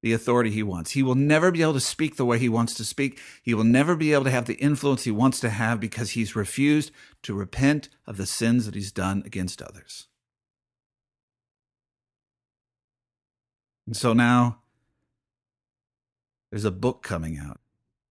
the 0.02 0.14
authority 0.14 0.52
he 0.52 0.64
wants. 0.64 0.92
He 0.92 1.04
will 1.04 1.16
never 1.16 1.52
be 1.52 1.62
able 1.62 1.74
to 1.74 1.80
speak 1.80 2.16
the 2.16 2.26
way 2.26 2.40
he 2.40 2.50
wants 2.50 2.74
to 2.76 2.86
speak. 2.86 3.20
He 3.44 3.54
will 3.54 3.64
never 3.64 3.96
be 3.96 4.14
able 4.14 4.24
to 4.26 4.32
have 4.32 4.46
the 4.46 4.56
influence 4.56 5.04
he 5.04 5.12
wants 5.12 5.40
to 5.42 5.50
have 5.50 5.80
because 5.80 6.12
he's 6.12 6.36
refused 6.36 6.92
to 7.24 7.34
repent 7.34 7.90
of 8.06 8.18
the 8.18 8.26
sins 8.26 8.66
that 8.66 8.76
he's 8.76 8.92
done 8.92 9.24
against 9.26 9.62
others. 9.62 10.08
And 13.86 13.98
so 13.98 14.14
now 14.14 14.60
there's 16.52 16.66
a 16.66 16.72
book 16.72 17.04
coming 17.04 17.38
out. 17.38 17.60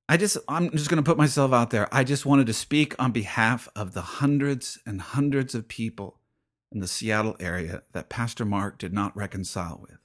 I 0.08 0.16
just, 0.16 0.38
I'm 0.48 0.70
just 0.70 0.88
going 0.88 1.02
to 1.02 1.08
put 1.08 1.18
myself 1.18 1.52
out 1.52 1.70
there. 1.70 1.88
I 1.92 2.02
just 2.02 2.24
wanted 2.24 2.46
to 2.46 2.54
speak 2.54 2.94
on 2.98 3.12
behalf 3.12 3.68
of 3.76 3.92
the 3.92 4.00
hundreds 4.00 4.78
and 4.86 5.00
hundreds 5.00 5.54
of 5.54 5.68
people 5.68 6.18
in 6.72 6.80
the 6.80 6.88
Seattle 6.88 7.36
area 7.38 7.82
that 7.92 8.08
Pastor 8.08 8.44
Mark 8.44 8.78
did 8.78 8.92
not 8.92 9.16
reconcile 9.16 9.78
with. 9.80 9.98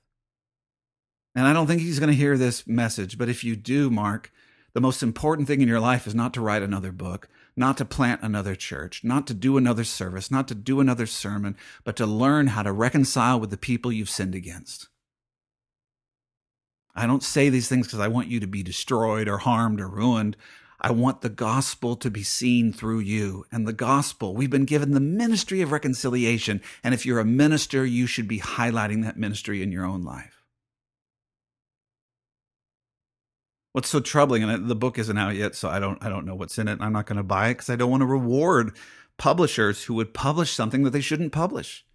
And 1.35 1.47
I 1.47 1.53
don't 1.53 1.67
think 1.67 1.81
he's 1.81 1.99
going 1.99 2.11
to 2.11 2.15
hear 2.15 2.37
this 2.37 2.67
message, 2.67 3.17
but 3.17 3.29
if 3.29 3.43
you 3.43 3.55
do, 3.55 3.89
Mark, 3.89 4.31
the 4.73 4.81
most 4.81 5.01
important 5.01 5.47
thing 5.47 5.61
in 5.61 5.67
your 5.67 5.79
life 5.79 6.05
is 6.05 6.13
not 6.13 6.33
to 6.35 6.41
write 6.41 6.61
another 6.61 6.91
book. 6.91 7.27
not 7.55 7.77
to 7.77 7.85
plant 7.85 8.21
another 8.23 8.55
church, 8.55 9.03
not 9.03 9.27
to 9.27 9.33
do 9.33 9.57
another 9.57 9.83
service, 9.83 10.31
not 10.31 10.47
to 10.47 10.55
do 10.55 10.79
another 10.79 11.05
sermon, 11.05 11.55
but 11.83 11.95
to 11.95 12.05
learn 12.05 12.47
how 12.47 12.63
to 12.63 12.71
reconcile 12.71 13.39
with 13.39 13.51
the 13.51 13.57
people 13.57 13.91
you've 13.91 14.09
sinned 14.09 14.35
against. 14.35 14.87
I 16.95 17.07
don't 17.07 17.23
say 17.23 17.49
these 17.49 17.67
things 17.67 17.87
because 17.87 17.99
I 17.99 18.07
want 18.07 18.27
you 18.27 18.39
to 18.39 18.47
be 18.47 18.63
destroyed 18.63 19.27
or 19.27 19.39
harmed 19.39 19.81
or 19.81 19.87
ruined. 19.87 20.37
I 20.79 20.91
want 20.91 21.21
the 21.21 21.29
gospel 21.29 21.95
to 21.95 22.11
be 22.11 22.23
seen 22.23 22.73
through 22.73 22.99
you. 22.99 23.45
And 23.51 23.67
the 23.67 23.73
gospel, 23.73 24.35
we've 24.35 24.49
been 24.49 24.65
given 24.65 24.91
the 24.91 24.99
ministry 24.99 25.61
of 25.61 25.71
reconciliation. 25.71 26.61
And 26.83 26.93
if 26.93 27.05
you're 27.05 27.19
a 27.19 27.25
minister, 27.25 27.85
you 27.85 28.05
should 28.05 28.27
be 28.27 28.39
highlighting 28.39 29.03
that 29.03 29.17
ministry 29.17 29.63
in 29.63 29.71
your 29.71 29.85
own 29.85 30.03
life. 30.03 30.42
What's 33.73 33.89
so 33.89 33.99
troubling, 33.99 34.43
and 34.43 34.69
the 34.69 34.75
book 34.75 34.99
isn't 34.99 35.17
out 35.17 35.35
yet, 35.35 35.55
so 35.55 35.67
I 35.67 35.79
don't 35.79 36.03
I 36.03 36.09
don't 36.09 36.25
know 36.25 36.35
what's 36.35 36.57
in 36.57 36.67
it. 36.67 36.79
I'm 36.79 36.93
not 36.93 37.07
going 37.07 37.17
to 37.17 37.23
buy 37.23 37.49
it 37.49 37.55
because 37.55 37.69
I 37.69 37.75
don't 37.75 37.91
want 37.91 38.01
to 38.01 38.07
reward 38.07 38.75
publishers 39.17 39.83
who 39.83 39.95
would 39.95 40.13
publish 40.13 40.51
something 40.51 40.83
that 40.83 40.91
they 40.91 41.01
shouldn't 41.01 41.31
publish. 41.31 41.85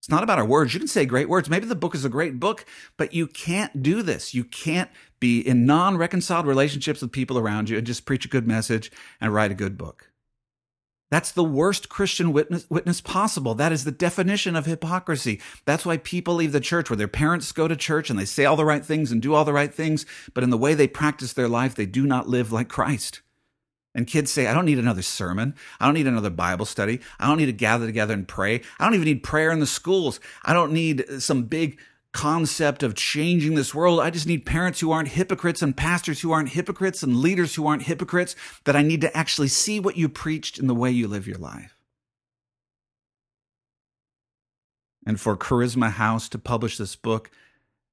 It's 0.00 0.08
not 0.08 0.22
about 0.22 0.38
our 0.38 0.46
words. 0.46 0.72
You 0.72 0.80
can 0.80 0.88
say 0.88 1.04
great 1.04 1.28
words. 1.28 1.50
Maybe 1.50 1.66
the 1.66 1.74
book 1.74 1.94
is 1.94 2.06
a 2.06 2.08
great 2.08 2.40
book, 2.40 2.64
but 2.96 3.12
you 3.12 3.26
can't 3.26 3.82
do 3.82 4.02
this. 4.02 4.32
You 4.32 4.44
can't 4.44 4.88
be 5.20 5.40
in 5.40 5.66
non 5.66 5.98
reconciled 5.98 6.46
relationships 6.46 7.02
with 7.02 7.12
people 7.12 7.36
around 7.38 7.68
you 7.68 7.76
and 7.76 7.86
just 7.86 8.06
preach 8.06 8.24
a 8.24 8.28
good 8.28 8.46
message 8.46 8.90
and 9.20 9.34
write 9.34 9.50
a 9.50 9.54
good 9.54 9.76
book. 9.76 10.09
That's 11.10 11.32
the 11.32 11.44
worst 11.44 11.88
Christian 11.88 12.32
witness, 12.32 12.66
witness 12.70 13.00
possible. 13.00 13.54
That 13.54 13.72
is 13.72 13.84
the 13.84 13.90
definition 13.90 14.54
of 14.54 14.66
hypocrisy. 14.66 15.40
That's 15.64 15.84
why 15.84 15.96
people 15.96 16.34
leave 16.34 16.52
the 16.52 16.60
church 16.60 16.88
where 16.88 16.96
their 16.96 17.08
parents 17.08 17.50
go 17.50 17.66
to 17.66 17.74
church 17.74 18.10
and 18.10 18.18
they 18.18 18.24
say 18.24 18.44
all 18.44 18.56
the 18.56 18.64
right 18.64 18.84
things 18.84 19.10
and 19.10 19.20
do 19.20 19.34
all 19.34 19.44
the 19.44 19.52
right 19.52 19.74
things, 19.74 20.06
but 20.34 20.44
in 20.44 20.50
the 20.50 20.58
way 20.58 20.74
they 20.74 20.86
practice 20.86 21.32
their 21.32 21.48
life, 21.48 21.74
they 21.74 21.86
do 21.86 22.06
not 22.06 22.28
live 22.28 22.52
like 22.52 22.68
Christ. 22.68 23.22
And 23.92 24.06
kids 24.06 24.30
say, 24.30 24.46
I 24.46 24.54
don't 24.54 24.66
need 24.66 24.78
another 24.78 25.02
sermon. 25.02 25.56
I 25.80 25.86
don't 25.86 25.94
need 25.94 26.06
another 26.06 26.30
Bible 26.30 26.64
study. 26.64 27.00
I 27.18 27.26
don't 27.26 27.38
need 27.38 27.46
to 27.46 27.52
gather 27.52 27.86
together 27.86 28.14
and 28.14 28.26
pray. 28.26 28.62
I 28.78 28.84
don't 28.84 28.94
even 28.94 29.06
need 29.06 29.24
prayer 29.24 29.50
in 29.50 29.58
the 29.58 29.66
schools. 29.66 30.20
I 30.44 30.52
don't 30.52 30.72
need 30.72 31.04
some 31.18 31.44
big 31.44 31.80
concept 32.12 32.82
of 32.82 32.94
changing 32.94 33.54
this 33.54 33.74
world. 33.74 34.00
I 34.00 34.10
just 34.10 34.26
need 34.26 34.44
parents 34.44 34.80
who 34.80 34.90
aren't 34.90 35.08
hypocrites 35.08 35.62
and 35.62 35.76
pastors 35.76 36.20
who 36.20 36.32
aren't 36.32 36.50
hypocrites 36.50 37.02
and 37.02 37.16
leaders 37.16 37.54
who 37.54 37.66
aren't 37.66 37.84
hypocrites, 37.84 38.34
that 38.64 38.76
I 38.76 38.82
need 38.82 39.00
to 39.02 39.16
actually 39.16 39.48
see 39.48 39.78
what 39.78 39.96
you 39.96 40.08
preached 40.08 40.58
in 40.58 40.66
the 40.66 40.74
way 40.74 40.90
you 40.90 41.06
live 41.06 41.26
your 41.26 41.38
life. 41.38 41.76
And 45.06 45.20
for 45.20 45.36
Charisma 45.36 45.92
House 45.92 46.28
to 46.30 46.38
publish 46.38 46.76
this 46.76 46.96
book 46.96 47.30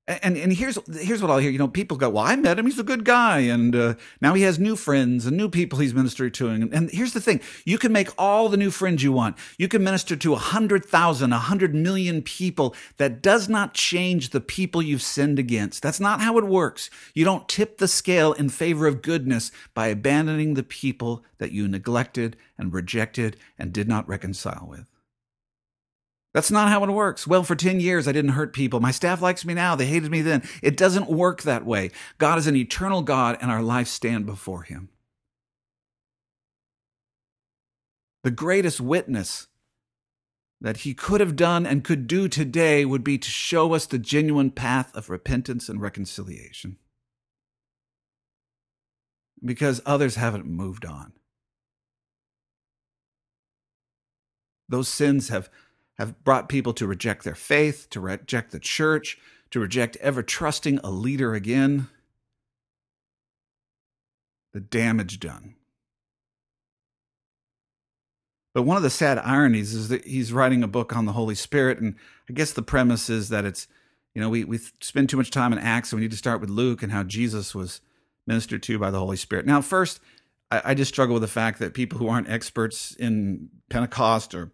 and 0.08 0.38
and 0.38 0.54
here's 0.54 0.78
here's 1.00 1.22
what 1.22 1.30
I'll 1.30 1.38
hear. 1.38 1.52
You 1.52 1.58
know, 1.58 1.68
people 1.68 1.98
go, 1.98 2.10
"Well, 2.10 2.24
I 2.24 2.36
met 2.38 2.58
him. 2.58 2.66
He's 2.66 2.80
a 2.80 2.84
good 2.84 3.04
guy, 3.04 3.40
and 3.40 3.76
uh, 3.76 3.96
now 4.22 4.34
he 4.36 4.44
has 4.44 4.58
new 4.58 4.76
friends 4.78 5.26
and 5.26 5.36
new 5.36 5.50
people 5.50 5.80
he's 5.80 5.94
ministering 5.94 6.32
to." 6.34 6.48
And, 6.48 6.74
and 6.74 6.90
here's 6.90 7.14
the 7.14 7.20
thing: 7.20 7.42
you 7.66 7.78
can 7.78 7.92
make 7.92 8.10
all 8.18 8.48
the 8.48 8.58
new 8.58 8.72
friends 8.72 9.04
you 9.04 9.12
want. 9.12 9.38
You 9.58 9.68
can 9.68 9.84
minister 9.84 10.16
to 10.16 10.34
a 10.34 10.38
hundred 10.38 10.86
thousand, 10.86 11.34
a 11.34 11.40
hundred 11.40 11.76
million 11.76 12.22
people. 12.22 12.74
That 12.98 13.22
does 13.22 13.50
not 13.50 13.74
change 13.74 14.30
the 14.30 14.42
people 14.42 14.82
you've 14.82 15.02
sinned 15.02 15.40
against. 15.40 15.84
That's 15.84 16.00
not 16.00 16.22
how 16.22 16.38
it 16.38 16.46
works. 16.46 16.90
You 17.14 17.26
don't 17.26 17.50
tip 17.50 17.78
the 17.78 17.88
scale 17.88 18.32
in 18.34 18.50
favor 18.50 18.88
of 18.88 19.02
goodness 19.02 19.52
by 19.74 19.88
abandoning 19.88 20.54
the 20.54 20.64
people 20.64 21.24
that 21.38 21.52
you 21.52 21.68
neglected 21.68 22.38
and 22.58 22.74
rejected 22.74 23.38
and 23.60 23.74
did 23.74 23.88
not 23.88 24.08
reconcile 24.08 24.68
with. 24.70 24.97
That's 26.34 26.52
not 26.52 26.70
how 26.70 26.84
it 26.84 26.92
works. 26.92 27.26
Well, 27.26 27.44
for 27.44 27.56
10 27.56 27.80
years, 27.80 28.08
I 28.08 28.12
didn't 28.12 28.32
hurt 28.32 28.54
people. 28.54 28.80
My 28.80 28.92
staff 28.92 29.22
likes 29.22 29.46
me 29.46 29.54
now. 29.54 29.76
They 29.76 29.88
hated 29.88 30.12
me 30.12 30.22
then. 30.22 30.44
It 30.62 30.78
doesn't 30.78 31.10
work 31.10 31.42
that 31.42 31.66
way. 31.66 31.92
God 32.18 32.38
is 32.38 32.48
an 32.48 32.56
eternal 32.56 33.02
God, 33.02 33.38
and 33.42 33.50
our 33.50 33.64
lives 33.64 33.90
stand 33.90 34.26
before 34.26 34.64
Him. 34.64 34.90
The 38.24 38.32
greatest 38.32 38.82
witness 38.82 39.48
that 40.60 40.78
He 40.78 40.94
could 40.94 41.22
have 41.22 41.36
done 41.36 41.66
and 41.66 41.84
could 41.84 42.08
do 42.08 42.28
today 42.28 42.84
would 42.84 43.04
be 43.04 43.18
to 43.18 43.30
show 43.30 43.74
us 43.74 43.86
the 43.86 43.98
genuine 43.98 44.52
path 44.52 44.94
of 44.96 45.10
repentance 45.10 45.70
and 45.70 45.82
reconciliation. 45.82 46.78
Because 49.44 49.82
others 49.86 50.16
haven't 50.16 50.46
moved 50.46 50.84
on. 50.84 51.14
Those 54.68 54.90
sins 54.90 55.30
have 55.30 55.50
have 55.98 56.24
brought 56.24 56.50
people 56.50 56.74
to 56.74 56.88
reject 56.88 57.24
their 57.24 57.36
faith, 57.36 57.88
to 57.90 58.00
reject 58.00 58.52
the 58.52 58.60
church, 58.60 59.18
to 59.52 59.60
reject 59.60 59.98
ever 59.98 60.22
trusting 60.22 60.80
a 60.84 60.92
leader 60.92 61.34
again. 61.34 61.88
The 64.54 64.60
damage 64.60 65.20
done. 65.20 65.56
But 68.54 68.64
one 68.64 68.78
of 68.78 68.84
the 68.84 68.90
sad 68.90 69.20
ironies 69.20 69.76
is 69.76 69.90
that 69.90 70.06
he's 70.06 70.34
writing 70.34 70.64
a 70.64 70.68
book 70.68 70.96
on 70.96 71.06
the 71.06 71.12
Holy 71.12 71.36
Spirit, 71.36 71.80
and 71.80 71.96
I 72.28 72.34
guess 72.34 72.54
the 72.54 72.64
premise 72.64 73.08
is 73.08 73.30
that 73.30 73.46
it's, 73.46 73.68
you 74.16 74.22
know, 74.22 74.30
we, 74.30 74.44
we 74.46 74.58
spend 74.82 75.10
too 75.10 75.18
much 75.18 75.30
time 75.30 75.54
in 75.54 75.60
Acts, 75.60 75.92
and 75.92 76.00
we 76.00 76.06
need 76.06 76.12
to 76.12 76.18
start 76.18 76.42
with 76.42 76.50
Luke 76.50 76.82
and 76.82 76.92
how 76.92 77.04
Jesus 77.04 77.54
was 77.54 77.82
ministered 78.26 78.64
to 78.64 78.80
by 78.80 78.90
the 78.90 78.98
Holy 78.98 79.16
Spirit. 79.16 79.46
Now, 79.46 79.62
first, 79.62 80.00
I, 80.50 80.62
I 80.66 80.74
just 80.74 80.92
struggle 80.92 81.14
with 81.14 81.22
the 81.22 81.28
fact 81.28 81.60
that 81.60 81.76
people 81.76 82.00
who 82.00 82.08
aren't 82.08 82.30
experts 82.30 82.96
in 82.96 83.50
Pentecost 83.70 84.34
or 84.34 84.52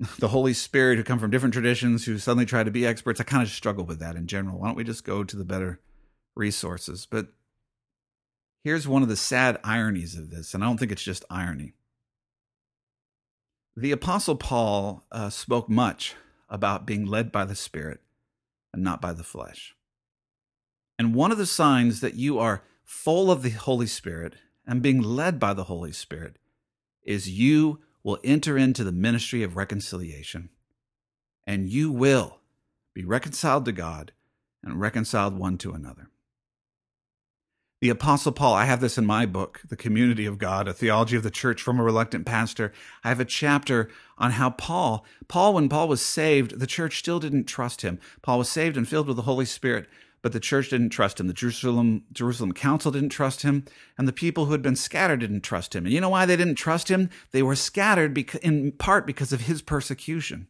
the 0.18 0.28
Holy 0.28 0.52
Spirit 0.52 0.96
who 0.96 1.04
come 1.04 1.18
from 1.18 1.30
different 1.30 1.52
traditions 1.52 2.04
who 2.04 2.18
suddenly 2.18 2.46
try 2.46 2.64
to 2.64 2.70
be 2.70 2.86
experts. 2.86 3.20
I 3.20 3.24
kind 3.24 3.42
of 3.42 3.48
struggle 3.48 3.84
with 3.84 4.00
that 4.00 4.16
in 4.16 4.26
general. 4.26 4.58
Why 4.58 4.68
don't 4.68 4.76
we 4.76 4.84
just 4.84 5.04
go 5.04 5.24
to 5.24 5.36
the 5.36 5.44
better 5.44 5.80
resources? 6.34 7.06
But 7.08 7.28
here's 8.62 8.88
one 8.88 9.02
of 9.02 9.08
the 9.08 9.16
sad 9.16 9.58
ironies 9.62 10.16
of 10.16 10.30
this, 10.30 10.54
and 10.54 10.64
I 10.64 10.66
don't 10.66 10.78
think 10.78 10.92
it's 10.92 11.02
just 11.02 11.24
irony. 11.30 11.74
The 13.76 13.92
Apostle 13.92 14.36
Paul 14.36 15.04
uh, 15.10 15.30
spoke 15.30 15.68
much 15.68 16.14
about 16.48 16.86
being 16.86 17.06
led 17.06 17.32
by 17.32 17.44
the 17.44 17.56
Spirit 17.56 18.00
and 18.72 18.82
not 18.82 19.00
by 19.00 19.12
the 19.12 19.24
flesh. 19.24 19.74
And 20.98 21.14
one 21.14 21.32
of 21.32 21.38
the 21.38 21.46
signs 21.46 22.00
that 22.00 22.14
you 22.14 22.38
are 22.38 22.62
full 22.84 23.30
of 23.30 23.42
the 23.42 23.50
Holy 23.50 23.86
Spirit 23.86 24.34
and 24.66 24.82
being 24.82 25.02
led 25.02 25.40
by 25.40 25.54
the 25.54 25.64
Holy 25.64 25.92
Spirit 25.92 26.38
is 27.02 27.28
you 27.28 27.80
will 28.04 28.18
enter 28.22 28.56
into 28.56 28.84
the 28.84 28.92
ministry 28.92 29.42
of 29.42 29.56
reconciliation, 29.56 30.50
and 31.46 31.68
you 31.68 31.90
will 31.90 32.38
be 32.92 33.04
reconciled 33.04 33.64
to 33.64 33.72
God 33.72 34.12
and 34.62 34.80
reconciled 34.80 35.36
one 35.36 35.58
to 35.58 35.72
another. 35.72 36.10
The 37.84 37.90
Apostle 37.90 38.32
Paul, 38.32 38.54
I 38.54 38.64
have 38.64 38.80
this 38.80 38.96
in 38.96 39.04
my 39.04 39.26
book, 39.26 39.60
The 39.68 39.76
Community 39.76 40.24
of 40.24 40.38
God, 40.38 40.66
a 40.66 40.72
theology 40.72 41.16
of 41.16 41.22
the 41.22 41.30
church 41.30 41.60
from 41.60 41.78
a 41.78 41.82
reluctant 41.82 42.24
pastor. 42.24 42.72
I 43.04 43.10
have 43.10 43.20
a 43.20 43.26
chapter 43.26 43.90
on 44.16 44.30
how 44.30 44.48
Paul, 44.48 45.04
Paul, 45.28 45.52
when 45.52 45.68
Paul 45.68 45.86
was 45.86 46.00
saved, 46.00 46.58
the 46.58 46.66
church 46.66 46.98
still 46.98 47.20
didn't 47.20 47.44
trust 47.44 47.82
him. 47.82 48.00
Paul 48.22 48.38
was 48.38 48.48
saved 48.48 48.78
and 48.78 48.88
filled 48.88 49.06
with 49.06 49.16
the 49.16 49.24
Holy 49.24 49.44
Spirit, 49.44 49.86
but 50.22 50.32
the 50.32 50.40
church 50.40 50.70
didn't 50.70 50.94
trust 50.96 51.20
him. 51.20 51.26
The 51.26 51.34
Jerusalem 51.34 52.04
Jerusalem 52.10 52.52
council 52.52 52.90
didn't 52.90 53.10
trust 53.10 53.42
him, 53.42 53.66
and 53.98 54.08
the 54.08 54.14
people 54.14 54.46
who 54.46 54.52
had 54.52 54.62
been 54.62 54.76
scattered 54.76 55.20
didn't 55.20 55.42
trust 55.42 55.76
him. 55.76 55.84
And 55.84 55.92
you 55.92 56.00
know 56.00 56.08
why 56.08 56.24
they 56.24 56.36
didn't 56.36 56.54
trust 56.54 56.90
him? 56.90 57.10
They 57.32 57.42
were 57.42 57.54
scattered 57.54 58.16
in 58.42 58.72
part 58.72 59.06
because 59.06 59.30
of 59.30 59.42
his 59.42 59.60
persecution. 59.60 60.46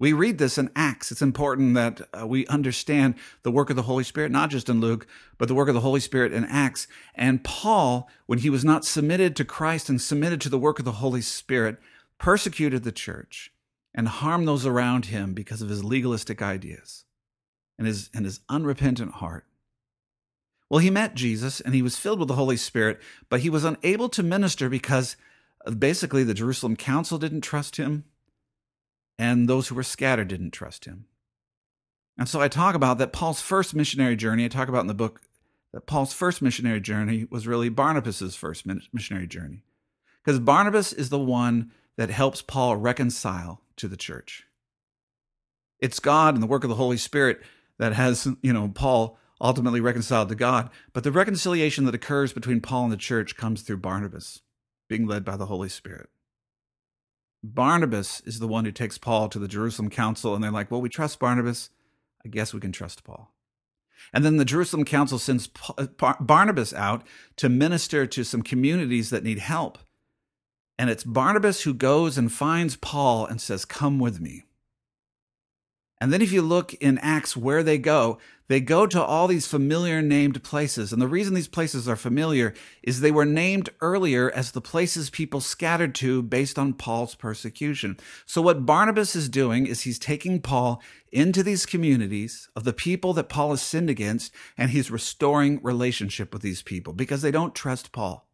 We 0.00 0.14
read 0.14 0.38
this 0.38 0.56
in 0.56 0.70
Acts. 0.74 1.12
It's 1.12 1.20
important 1.20 1.74
that 1.74 2.00
uh, 2.18 2.26
we 2.26 2.46
understand 2.46 3.16
the 3.42 3.50
work 3.50 3.68
of 3.68 3.76
the 3.76 3.82
Holy 3.82 4.02
Spirit, 4.02 4.32
not 4.32 4.48
just 4.48 4.70
in 4.70 4.80
Luke, 4.80 5.06
but 5.36 5.46
the 5.46 5.54
work 5.54 5.68
of 5.68 5.74
the 5.74 5.82
Holy 5.82 6.00
Spirit 6.00 6.32
in 6.32 6.46
Acts. 6.46 6.88
And 7.14 7.44
Paul, 7.44 8.08
when 8.24 8.38
he 8.38 8.48
was 8.48 8.64
not 8.64 8.86
submitted 8.86 9.36
to 9.36 9.44
Christ 9.44 9.90
and 9.90 10.00
submitted 10.00 10.40
to 10.40 10.48
the 10.48 10.58
work 10.58 10.78
of 10.78 10.86
the 10.86 10.92
Holy 10.92 11.20
Spirit, 11.20 11.76
persecuted 12.16 12.82
the 12.82 12.92
church 12.92 13.52
and 13.94 14.08
harmed 14.08 14.48
those 14.48 14.64
around 14.64 15.06
him 15.06 15.34
because 15.34 15.60
of 15.60 15.68
his 15.68 15.84
legalistic 15.84 16.40
ideas 16.40 17.04
and 17.76 17.86
his, 17.86 18.08
and 18.14 18.24
his 18.24 18.40
unrepentant 18.48 19.12
heart. 19.12 19.44
Well, 20.70 20.80
he 20.80 20.88
met 20.88 21.14
Jesus 21.14 21.60
and 21.60 21.74
he 21.74 21.82
was 21.82 21.98
filled 21.98 22.20
with 22.20 22.28
the 22.28 22.36
Holy 22.36 22.56
Spirit, 22.56 23.02
but 23.28 23.40
he 23.40 23.50
was 23.50 23.64
unable 23.64 24.08
to 24.08 24.22
minister 24.22 24.70
because 24.70 25.16
basically 25.78 26.24
the 26.24 26.32
Jerusalem 26.32 26.74
council 26.74 27.18
didn't 27.18 27.42
trust 27.42 27.76
him 27.76 28.04
and 29.20 29.46
those 29.46 29.68
who 29.68 29.74
were 29.74 29.82
scattered 29.82 30.28
didn't 30.28 30.50
trust 30.50 30.86
him. 30.86 31.04
And 32.16 32.26
so 32.26 32.40
I 32.40 32.48
talk 32.48 32.74
about 32.74 32.96
that 32.96 33.12
Paul's 33.12 33.42
first 33.42 33.74
missionary 33.74 34.16
journey, 34.16 34.46
I 34.46 34.48
talk 34.48 34.68
about 34.68 34.80
in 34.80 34.86
the 34.86 34.94
book 34.94 35.20
that 35.74 35.86
Paul's 35.86 36.14
first 36.14 36.40
missionary 36.40 36.80
journey 36.80 37.26
was 37.30 37.46
really 37.46 37.68
Barnabas's 37.68 38.34
first 38.34 38.64
missionary 38.94 39.26
journey. 39.26 39.62
Because 40.24 40.40
Barnabas 40.40 40.94
is 40.94 41.10
the 41.10 41.18
one 41.18 41.70
that 41.98 42.08
helps 42.08 42.40
Paul 42.40 42.76
reconcile 42.76 43.60
to 43.76 43.88
the 43.88 43.96
church. 43.96 44.46
It's 45.80 46.00
God 46.00 46.32
and 46.32 46.42
the 46.42 46.46
work 46.46 46.64
of 46.64 46.70
the 46.70 46.76
Holy 46.76 46.96
Spirit 46.96 47.42
that 47.78 47.92
has, 47.92 48.26
you 48.42 48.54
know, 48.54 48.68
Paul 48.68 49.18
ultimately 49.38 49.82
reconciled 49.82 50.30
to 50.30 50.34
God. 50.34 50.70
But 50.94 51.04
the 51.04 51.12
reconciliation 51.12 51.84
that 51.84 51.94
occurs 51.94 52.32
between 52.32 52.62
Paul 52.62 52.84
and 52.84 52.92
the 52.92 52.96
church 52.96 53.36
comes 53.36 53.60
through 53.60 53.78
Barnabas, 53.78 54.40
being 54.88 55.06
led 55.06 55.26
by 55.26 55.36
the 55.36 55.46
Holy 55.46 55.68
Spirit. 55.68 56.08
Barnabas 57.42 58.20
is 58.26 58.38
the 58.38 58.48
one 58.48 58.64
who 58.64 58.72
takes 58.72 58.98
Paul 58.98 59.28
to 59.28 59.38
the 59.38 59.48
Jerusalem 59.48 59.90
council, 59.90 60.34
and 60.34 60.44
they're 60.44 60.50
like, 60.50 60.70
well, 60.70 60.80
we 60.80 60.88
trust 60.88 61.18
Barnabas. 61.18 61.70
I 62.24 62.28
guess 62.28 62.52
we 62.52 62.60
can 62.60 62.72
trust 62.72 63.04
Paul. 63.04 63.32
And 64.12 64.24
then 64.24 64.36
the 64.36 64.44
Jerusalem 64.44 64.84
Council 64.84 65.18
sends 65.18 65.48
uh, 65.78 65.86
Barnabas 66.20 66.72
out 66.74 67.06
to 67.36 67.48
minister 67.48 68.06
to 68.06 68.24
some 68.24 68.42
communities 68.42 69.10
that 69.10 69.24
need 69.24 69.38
help. 69.38 69.78
And 70.78 70.90
it's 70.90 71.04
Barnabas 71.04 71.62
who 71.62 71.74
goes 71.74 72.16
and 72.16 72.32
finds 72.32 72.76
Paul 72.76 73.26
and 73.26 73.40
says, 73.40 73.64
Come 73.64 73.98
with 73.98 74.20
me. 74.20 74.44
And 76.00 76.12
then 76.12 76.22
if 76.22 76.32
you 76.32 76.40
look 76.40 76.72
in 76.74 76.96
Acts 76.98 77.36
where 77.36 77.62
they 77.62 77.76
go, 77.76 78.18
they 78.48 78.60
go 78.60 78.84
to 78.86 79.00
all 79.00 79.28
these 79.28 79.46
familiar 79.46 80.02
named 80.02 80.42
places. 80.42 80.92
And 80.92 81.00
the 81.00 81.06
reason 81.06 81.34
these 81.34 81.46
places 81.46 81.86
are 81.88 81.94
familiar 81.94 82.52
is 82.82 83.00
they 83.00 83.12
were 83.12 83.26
named 83.26 83.68
earlier 83.80 84.28
as 84.32 84.50
the 84.50 84.60
places 84.60 85.10
people 85.10 85.40
scattered 85.40 85.94
to 85.96 86.22
based 86.22 86.58
on 86.58 86.72
Paul's 86.72 87.14
persecution. 87.14 87.96
So 88.26 88.42
what 88.42 88.66
Barnabas 88.66 89.14
is 89.14 89.28
doing 89.28 89.66
is 89.66 89.82
he's 89.82 90.00
taking 90.00 90.40
Paul 90.40 90.82
into 91.12 91.42
these 91.42 91.66
communities 91.66 92.48
of 92.56 92.64
the 92.64 92.72
people 92.72 93.12
that 93.12 93.28
Paul 93.28 93.50
has 93.50 93.62
sinned 93.62 93.90
against, 93.90 94.32
and 94.58 94.70
he's 94.70 94.90
restoring 94.90 95.60
relationship 95.62 96.32
with 96.32 96.42
these 96.42 96.62
people 96.62 96.92
because 96.92 97.22
they 97.22 97.30
don't 97.30 97.54
trust 97.54 97.92
Paul. 97.92 98.26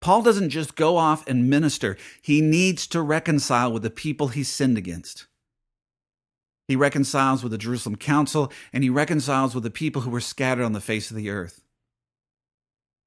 Paul 0.00 0.22
doesn't 0.22 0.50
just 0.50 0.76
go 0.76 0.96
off 0.96 1.26
and 1.28 1.48
minister. 1.48 1.96
He 2.20 2.40
needs 2.40 2.86
to 2.88 3.00
reconcile 3.00 3.72
with 3.72 3.82
the 3.82 3.90
people 3.90 4.28
he's 4.28 4.48
sinned 4.48 4.76
against. 4.78 5.26
He 6.68 6.76
reconciles 6.76 7.42
with 7.42 7.52
the 7.52 7.58
Jerusalem 7.58 7.96
council 7.96 8.52
and 8.72 8.82
he 8.82 8.90
reconciles 8.90 9.54
with 9.54 9.64
the 9.64 9.70
people 9.70 10.02
who 10.02 10.10
were 10.10 10.20
scattered 10.20 10.64
on 10.64 10.72
the 10.72 10.80
face 10.80 11.10
of 11.10 11.16
the 11.16 11.30
earth. 11.30 11.62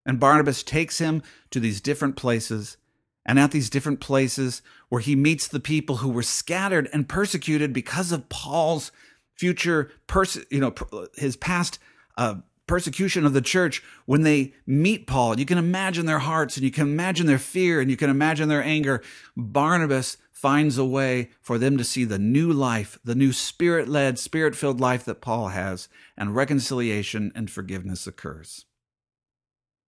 And 0.06 0.20
Barnabas 0.20 0.64
takes 0.64 1.00
him 1.00 1.22
to 1.52 1.60
these 1.60 1.82
different 1.82 2.16
places. 2.16 2.78
And 3.26 3.38
at 3.38 3.52
these 3.52 3.70
different 3.70 4.00
places 4.00 4.62
where 4.88 5.02
he 5.02 5.16
meets 5.16 5.48
the 5.48 5.60
people 5.60 5.98
who 5.98 6.10
were 6.10 6.24
scattered 6.24 6.90
and 6.94 7.08
persecuted 7.08 7.74
because 7.74 8.12
of 8.12 8.30
Paul's 8.30 8.92
future, 9.36 9.92
pers- 10.08 10.46
you 10.50 10.60
know, 10.60 10.74
his 11.16 11.36
past 11.36 11.80
uh, 12.18 12.36
persecution 12.70 13.26
of 13.26 13.34
the 13.34 13.42
church, 13.42 13.84
when 14.06 14.22
they 14.22 14.54
meet 14.68 15.08
Paul, 15.08 15.40
you 15.40 15.46
can 15.46 15.58
imagine 15.58 16.06
their 16.06 16.20
hearts 16.20 16.56
and 16.56 16.64
you 16.64 16.70
can 16.70 16.84
imagine 16.84 17.26
their 17.26 17.40
fear 17.40 17.82
and 17.82 17.90
you 17.90 17.98
can 17.98 18.12
imagine 18.12 18.48
their 18.48 18.64
anger. 18.64 19.02
Barnabas 19.36 20.18
finds 20.32 20.78
a 20.78 20.86
way 20.86 21.32
for 21.42 21.58
them 21.58 21.78
to 21.78 21.84
see 21.84 22.06
the 22.06 22.20
new 22.20 22.54
life, 22.54 23.00
the 23.04 23.16
new 23.16 23.34
spirit 23.34 23.90
led, 23.90 24.20
spirit 24.20 24.56
filled 24.56 24.80
life 24.80 25.04
that 25.06 25.20
Paul 25.20 25.48
has, 25.48 25.90
and 26.16 26.36
reconciliation 26.36 27.32
and 27.34 27.50
forgiveness 27.50 28.06
occurs. 28.06 28.66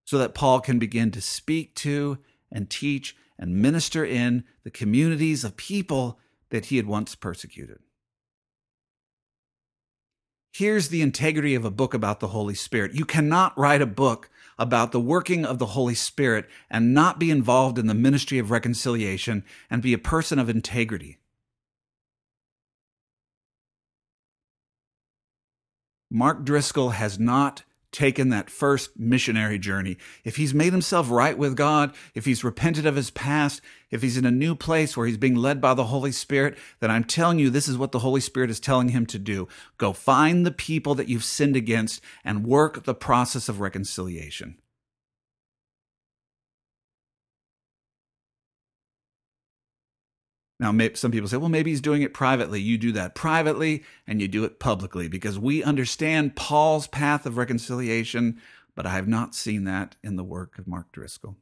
So 0.04 0.18
that 0.18 0.34
Paul 0.34 0.60
can 0.60 0.80
begin 0.80 1.12
to 1.12 1.20
speak 1.20 1.76
to 1.76 2.18
and 2.50 2.68
teach 2.68 3.16
and 3.38 3.62
minister 3.62 4.04
in 4.04 4.42
the 4.64 4.72
communities 4.72 5.44
of 5.44 5.56
people 5.56 6.18
that 6.50 6.66
he 6.66 6.78
had 6.78 6.86
once 6.86 7.14
persecuted. 7.14 7.78
Here's 10.54 10.88
the 10.88 11.00
integrity 11.00 11.54
of 11.54 11.64
a 11.64 11.70
book 11.70 11.94
about 11.94 12.20
the 12.20 12.28
Holy 12.28 12.54
Spirit. 12.54 12.92
You 12.92 13.06
cannot 13.06 13.56
write 13.58 13.80
a 13.80 13.86
book 13.86 14.28
about 14.58 14.92
the 14.92 15.00
working 15.00 15.46
of 15.46 15.58
the 15.58 15.66
Holy 15.66 15.94
Spirit 15.94 16.46
and 16.68 16.92
not 16.92 17.18
be 17.18 17.30
involved 17.30 17.78
in 17.78 17.86
the 17.86 17.94
ministry 17.94 18.38
of 18.38 18.50
reconciliation 18.50 19.44
and 19.70 19.80
be 19.80 19.94
a 19.94 19.98
person 19.98 20.38
of 20.38 20.50
integrity. 20.50 21.18
Mark 26.10 26.44
Driscoll 26.44 26.90
has 26.90 27.18
not 27.18 27.62
taken 27.92 28.30
that 28.30 28.50
first 28.50 28.98
missionary 28.98 29.58
journey, 29.58 29.98
if 30.24 30.36
he's 30.36 30.54
made 30.54 30.72
himself 30.72 31.10
right 31.10 31.36
with 31.36 31.56
God, 31.56 31.94
if 32.14 32.24
he's 32.24 32.42
repented 32.42 32.86
of 32.86 32.96
his 32.96 33.10
past, 33.10 33.60
if 33.90 34.02
he's 34.02 34.16
in 34.16 34.24
a 34.24 34.30
new 34.30 34.54
place 34.54 34.96
where 34.96 35.06
he's 35.06 35.18
being 35.18 35.36
led 35.36 35.60
by 35.60 35.74
the 35.74 35.84
Holy 35.84 36.12
Spirit, 36.12 36.56
then 36.80 36.90
I'm 36.90 37.04
telling 37.04 37.38
you, 37.38 37.50
this 37.50 37.68
is 37.68 37.78
what 37.78 37.92
the 37.92 38.00
Holy 38.00 38.20
Spirit 38.20 38.50
is 38.50 38.58
telling 38.58 38.88
him 38.88 39.06
to 39.06 39.18
do. 39.18 39.46
Go 39.76 39.92
find 39.92 40.44
the 40.44 40.50
people 40.50 40.94
that 40.94 41.08
you've 41.08 41.24
sinned 41.24 41.56
against 41.56 42.00
and 42.24 42.46
work 42.46 42.84
the 42.84 42.94
process 42.94 43.48
of 43.48 43.60
reconciliation. 43.60 44.56
Now, 50.62 50.72
some 50.94 51.10
people 51.10 51.28
say, 51.28 51.38
well, 51.38 51.48
maybe 51.48 51.70
he's 51.70 51.80
doing 51.80 52.02
it 52.02 52.14
privately. 52.14 52.60
You 52.60 52.78
do 52.78 52.92
that 52.92 53.16
privately 53.16 53.82
and 54.06 54.22
you 54.22 54.28
do 54.28 54.44
it 54.44 54.60
publicly 54.60 55.08
because 55.08 55.36
we 55.36 55.60
understand 55.64 56.36
Paul's 56.36 56.86
path 56.86 57.26
of 57.26 57.36
reconciliation, 57.36 58.40
but 58.76 58.86
I 58.86 58.90
have 58.90 59.08
not 59.08 59.34
seen 59.34 59.64
that 59.64 59.96
in 60.04 60.14
the 60.14 60.22
work 60.22 60.60
of 60.60 60.68
Mark 60.68 60.92
Driscoll. 60.92 61.36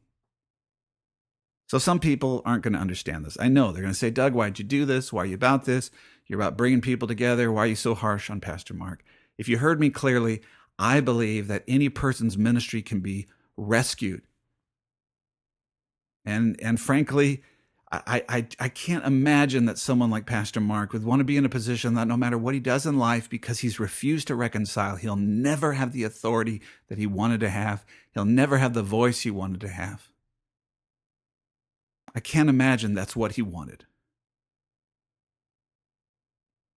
So 1.66 1.76
some 1.76 2.00
people 2.00 2.40
aren't 2.46 2.62
going 2.62 2.72
to 2.72 2.78
understand 2.80 3.26
this. 3.26 3.36
I 3.38 3.48
know 3.48 3.72
they're 3.72 3.82
going 3.82 3.92
to 3.92 3.98
say, 3.98 4.08
Doug, 4.08 4.32
why'd 4.32 4.58
you 4.58 4.64
do 4.64 4.86
this? 4.86 5.12
Why 5.12 5.24
are 5.24 5.26
you 5.26 5.34
about 5.34 5.66
this? 5.66 5.90
You're 6.26 6.40
about 6.40 6.56
bringing 6.56 6.80
people 6.80 7.06
together. 7.06 7.52
Why 7.52 7.64
are 7.64 7.66
you 7.66 7.76
so 7.76 7.94
harsh 7.94 8.30
on 8.30 8.40
Pastor 8.40 8.72
Mark? 8.72 9.04
If 9.36 9.50
you 9.50 9.58
heard 9.58 9.80
me 9.80 9.90
clearly, 9.90 10.40
I 10.78 11.00
believe 11.00 11.46
that 11.48 11.64
any 11.68 11.90
person's 11.90 12.38
ministry 12.38 12.80
can 12.80 13.00
be 13.00 13.26
rescued. 13.58 14.22
And, 16.24 16.58
and 16.62 16.80
frankly, 16.80 17.42
I, 17.92 18.22
I, 18.28 18.46
I 18.60 18.68
can't 18.68 19.04
imagine 19.04 19.64
that 19.64 19.76
someone 19.76 20.10
like 20.10 20.24
Pastor 20.24 20.60
Mark 20.60 20.92
would 20.92 21.02
want 21.02 21.18
to 21.18 21.24
be 21.24 21.36
in 21.36 21.44
a 21.44 21.48
position 21.48 21.94
that 21.94 22.06
no 22.06 22.16
matter 22.16 22.38
what 22.38 22.54
he 22.54 22.60
does 22.60 22.86
in 22.86 22.98
life, 22.98 23.28
because 23.28 23.60
he's 23.60 23.80
refused 23.80 24.28
to 24.28 24.36
reconcile, 24.36 24.94
he'll 24.94 25.16
never 25.16 25.72
have 25.72 25.92
the 25.92 26.04
authority 26.04 26.62
that 26.88 26.98
he 26.98 27.06
wanted 27.06 27.40
to 27.40 27.50
have. 27.50 27.84
He'll 28.14 28.24
never 28.24 28.58
have 28.58 28.74
the 28.74 28.84
voice 28.84 29.22
he 29.22 29.30
wanted 29.32 29.60
to 29.62 29.68
have. 29.68 30.08
I 32.14 32.20
can't 32.20 32.48
imagine 32.48 32.94
that's 32.94 33.16
what 33.16 33.32
he 33.32 33.42
wanted. 33.42 33.86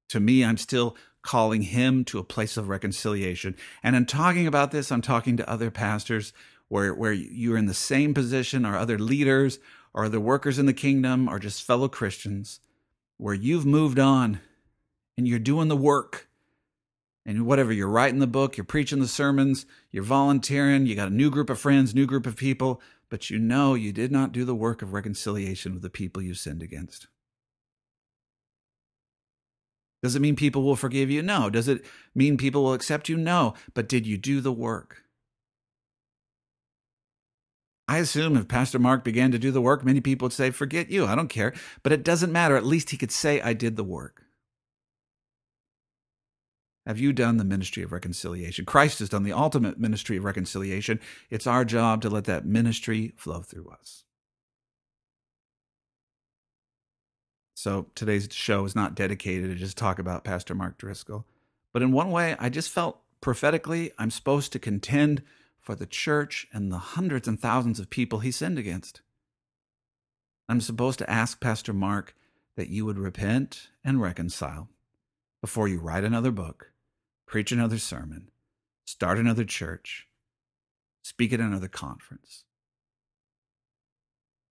To 0.10 0.20
me, 0.20 0.44
I'm 0.44 0.58
still 0.58 0.96
calling 1.22 1.62
him 1.62 2.06
to 2.06 2.20
a 2.20 2.24
place 2.24 2.58
of 2.58 2.70
reconciliation. 2.70 3.56
And 3.84 3.96
in 3.96 4.08
talking 4.08 4.48
about 4.48 4.72
this, 4.72 4.92
I'm 4.92 5.02
talking 5.02 5.38
to 5.38 5.50
other 5.50 5.70
pastors 5.70 6.34
where, 6.70 6.94
where 6.94 7.14
you're 7.14 7.58
in 7.58 7.68
the 7.68 7.74
same 7.74 8.16
position 8.16 8.66
or 8.66 8.76
other 8.78 8.98
leaders 8.98 9.60
or 9.94 10.10
the 10.10 10.20
workers 10.20 10.60
in 10.60 10.66
the 10.66 10.74
kingdom 10.74 11.28
or 11.28 11.40
just 11.40 11.64
fellow 11.64 11.88
Christians 11.88 12.60
where 13.18 13.34
you've 13.34 13.66
moved 13.66 14.00
on 14.00 14.40
and 15.18 15.28
you're 15.28 15.40
doing 15.40 15.68
the 15.68 15.78
work 15.78 16.28
and 17.26 17.46
whatever 17.46 17.72
you're 17.72 17.88
writing 17.88 18.20
the 18.20 18.28
book, 18.28 18.58
you're 18.58 18.64
preaching 18.66 19.00
the 19.00 19.08
sermons, 19.08 19.66
you're 19.92 20.04
volunteering, 20.04 20.86
you 20.86 20.96
got 20.96 21.08
a 21.08 21.14
new 21.14 21.30
group 21.30 21.50
of 21.50 21.60
friends, 21.60 21.96
new 21.96 22.06
group 22.06 22.26
of 22.26 22.36
people, 22.36 22.82
but 23.10 23.30
you 23.30 23.40
know 23.40 23.76
you 23.76 23.94
did 23.94 24.12
not 24.12 24.32
do 24.32 24.44
the 24.44 24.56
work 24.56 24.82
of 24.82 24.94
reconciliation 24.94 25.74
with 25.74 25.84
the 25.84 25.90
people 25.90 26.22
you 26.22 26.34
sinned 26.34 26.64
against. 26.64 27.08
Does 30.02 30.16
it 30.16 30.22
mean 30.22 30.36
people 30.36 30.64
will 30.64 30.76
forgive 30.76 31.10
you? 31.10 31.22
No. 31.22 31.50
Does 31.50 31.70
it 31.70 31.86
mean 32.14 32.36
people 32.36 32.64
will 32.64 32.74
accept 32.74 33.08
you? 33.08 33.16
No. 33.16 33.54
But 33.74 33.88
did 33.88 34.06
you 34.06 34.18
do 34.18 34.42
the 34.42 34.52
work? 34.52 35.03
I 37.88 37.98
assume 37.98 38.38
if 38.38 38.48
Pastor 38.48 38.80
Mark 38.80 39.04
began 39.04 39.32
to 39.32 39.40
do 39.40 39.52
the 39.52 39.62
work, 39.62 39.84
many 39.84 40.00
people 40.00 40.26
would 40.26 40.34
say, 40.34 40.52
Forget 40.52 40.90
you, 40.90 41.06
I 41.06 41.16
don't 41.16 41.28
care. 41.28 41.54
But 41.82 41.92
it 41.92 42.04
doesn't 42.04 42.32
matter. 42.32 42.56
At 42.56 42.66
least 42.66 42.92
he 42.92 42.98
could 42.98 43.12
say, 43.12 43.42
I 43.42 43.54
did 43.54 43.76
the 43.76 43.84
work. 43.84 44.24
Have 46.86 47.00
you 47.00 47.14
done 47.14 47.38
the 47.38 47.46
ministry 47.46 47.84
of 47.84 47.94
reconciliation? 47.94 48.66
Christ 48.66 49.00
has 49.00 49.10
done 49.10 49.24
the 49.24 49.32
ultimate 49.32 49.80
ministry 49.80 50.18
of 50.18 50.26
reconciliation. 50.26 51.00
It's 51.30 51.48
our 51.48 51.64
job 51.64 52.02
to 52.02 52.10
let 52.10 52.26
that 52.26 52.46
ministry 52.46 53.14
flow 53.16 53.42
through 53.42 53.70
us. 53.70 54.04
So 57.54 57.88
today's 57.96 58.28
show 58.32 58.66
is 58.66 58.76
not 58.76 58.96
dedicated 58.96 59.50
to 59.50 59.56
just 59.56 59.78
talk 59.78 59.98
about 59.98 60.26
Pastor 60.26 60.54
Mark 60.54 60.78
Driscoll. 60.78 61.26
But 61.72 61.82
in 61.82 61.94
one 61.94 62.12
way, 62.12 62.36
I 62.38 62.50
just 62.50 62.70
felt 62.70 63.00
prophetically 63.22 63.92
I'm 63.98 64.12
supposed 64.12 64.52
to 64.52 64.60
contend 64.60 65.24
for 65.64 65.76
the 65.76 65.88
church 65.88 66.46
and 66.54 66.72
the 66.72 66.78
hundreds 66.78 67.28
and 67.28 67.40
thousands 67.40 67.80
of 67.80 67.90
people 67.90 68.20
he 68.20 68.32
sinned 68.32 68.60
against. 68.60 69.02
I'm 70.50 70.62
supposed 70.62 71.00
to 71.00 71.10
ask 71.10 71.40
Pastor 71.40 71.74
Mark 71.74 72.14
that 72.58 72.70
you 72.70 72.86
would 72.86 73.00
repent 73.00 73.70
and 73.84 74.02
reconcile 74.02 74.70
before 75.42 75.70
you 75.70 75.80
write 75.80 76.04
another 76.04 76.32
book, 76.32 76.72
preach 77.26 77.52
another 77.52 77.78
sermon, 77.78 78.30
start 78.86 79.18
another 79.18 79.46
church, 79.46 80.08
speak 81.02 81.32
at 81.32 81.40
another 81.40 81.70
conference. 81.70 82.44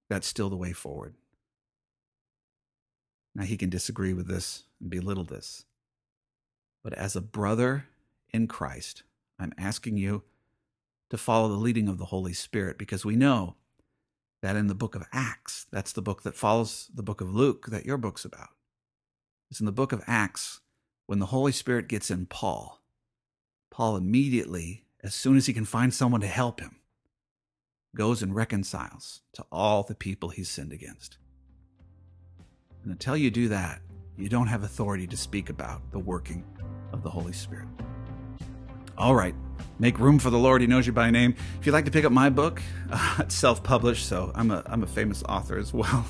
That's 0.09 0.27
still 0.27 0.48
the 0.48 0.57
way 0.57 0.72
forward. 0.72 1.14
Now, 3.35 3.44
he 3.44 3.57
can 3.57 3.70
disagree 3.70 4.12
with 4.12 4.29
this 4.29 4.64
and 4.81 4.90
belittle 4.90 5.25
this. 5.25 5.64
But 6.83 6.94
as 6.94 7.16
a 7.16 7.22
brother 7.22 7.87
in 8.31 8.46
Christ, 8.46 9.05
I'm 9.38 9.53
asking 9.57 9.96
you 9.96 10.22
to 11.12 11.18
follow 11.18 11.46
the 11.46 11.57
leading 11.57 11.90
of 11.90 11.98
the 11.98 12.07
Holy 12.07 12.33
Spirit 12.33 12.79
because 12.79 13.05
we 13.05 13.16
know 13.16 13.55
that 14.40 14.57
in 14.57 14.66
the 14.66 14.75
book 14.75 14.94
of 14.94 15.05
Acts, 15.12 15.66
that's 15.70 15.92
the 15.92 16.01
book 16.01 16.22
that 16.22 16.35
follows 16.35 16.88
the 16.94 17.03
book 17.03 17.20
of 17.20 17.35
Luke 17.35 17.66
that 17.66 17.85
your 17.85 17.98
book's 17.98 18.25
about. 18.25 18.48
It's 19.51 19.61
in 19.61 19.66
the 19.66 19.72
book 19.72 19.92
of 19.92 20.03
Acts 20.07 20.62
when 21.05 21.18
the 21.18 21.27
Holy 21.27 21.53
Spirit 21.53 21.87
gets 21.87 22.11
in 22.11 22.25
Paul. 22.25 22.81
Paul 23.70 23.98
immediately, 23.98 24.87
as 25.05 25.14
soon 25.14 25.37
as 25.37 25.44
he 25.44 25.53
can 25.53 25.66
find 25.66 25.92
someone 25.92 26.22
to 26.22 26.27
help 26.27 26.61
him, 26.61 26.77
goes 27.94 28.22
and 28.22 28.35
reconciles 28.35 29.20
to 29.35 29.44
all 29.53 29.83
the 29.83 29.94
people 29.94 30.31
he's 30.31 30.48
sinned 30.48 30.72
against. 30.72 31.18
And 32.85 32.90
until 32.90 33.18
you 33.18 33.31
do 33.31 33.48
that, 33.48 33.83
you 34.16 34.31
don't 34.31 34.46
have 34.46 34.62
authority 34.62 35.07
to 35.09 35.16
speak 35.18 35.51
about 35.51 35.83
the 35.92 35.98
working 35.98 36.42
of 36.90 37.03
the 37.03 37.11
Holy 37.11 37.35
Spirit. 37.35 37.68
All 38.96 39.14
right. 39.14 39.35
Make 39.83 39.99
room 39.99 40.18
for 40.21 40.31
the 40.31 40.38
Lord. 40.38 40.61
He 40.61 40.68
knows 40.68 40.87
you 40.87 40.92
by 40.92 41.11
name. 41.11 41.35
If 41.59 41.66
you'd 41.66 41.73
like 41.73 41.87
to 41.87 41.90
pick 41.90 42.05
up 42.05 42.12
my 42.12 42.31
book, 42.31 42.62
uh, 42.92 43.16
it's 43.18 43.35
self-published, 43.35 44.07
so 44.07 44.31
I'm 44.33 44.53
a 44.53 44.62
I'm 44.66 44.85
a 44.85 44.87
famous 44.87 45.25
author 45.25 45.59
as 45.59 45.73
well. 45.73 46.07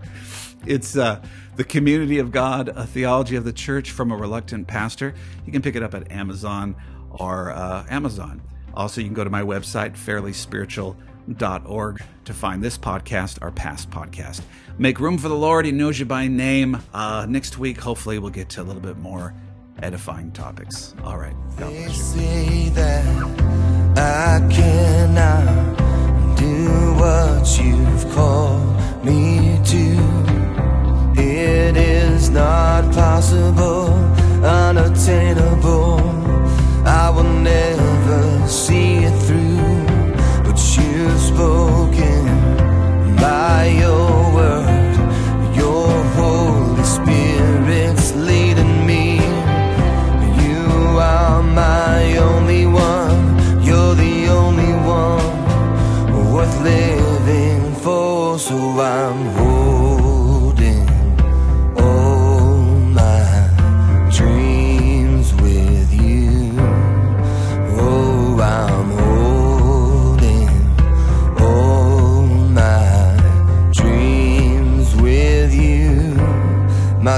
it's 0.66 0.96
uh, 0.96 1.22
the 1.54 1.62
Community 1.62 2.18
of 2.18 2.32
God: 2.32 2.68
A 2.68 2.84
Theology 2.84 3.36
of 3.36 3.44
the 3.44 3.52
Church 3.52 3.92
from 3.92 4.10
a 4.10 4.16
Reluctant 4.16 4.66
Pastor. 4.66 5.14
You 5.44 5.52
can 5.52 5.62
pick 5.62 5.76
it 5.76 5.84
up 5.84 5.94
at 5.94 6.10
Amazon 6.10 6.74
or 7.12 7.52
uh, 7.52 7.86
Amazon. 7.88 8.42
Also, 8.74 9.00
you 9.00 9.06
can 9.06 9.14
go 9.14 9.22
to 9.22 9.30
my 9.30 9.42
website, 9.42 9.92
fairlyspiritual.org, 9.92 12.02
to 12.24 12.34
find 12.34 12.60
this 12.60 12.76
podcast, 12.76 13.38
our 13.40 13.52
past 13.52 13.88
podcast. 13.88 14.40
Make 14.78 14.98
room 14.98 15.16
for 15.16 15.28
the 15.28 15.36
Lord. 15.36 15.64
He 15.64 15.70
knows 15.70 16.00
you 16.00 16.06
by 16.06 16.26
name. 16.26 16.82
Uh, 16.92 17.24
next 17.28 17.56
week, 17.56 17.78
hopefully, 17.78 18.18
we'll 18.18 18.30
get 18.30 18.48
to 18.48 18.62
a 18.62 18.64
little 18.64 18.82
bit 18.82 18.98
more 18.98 19.32
edifying 19.82 20.30
topics. 20.32 20.94
All 21.04 21.18
right. 21.18 21.34
God 21.58 21.70
bless 21.70 21.96
you. 21.96 22.22
say 22.22 22.68
that 22.70 23.06
I 23.98 24.46
cannot 24.50 25.76
do 26.36 26.94
what 26.94 27.58
you've 27.60 28.14
called 28.14 29.04
me 29.04 29.25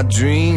dreams 0.09 0.48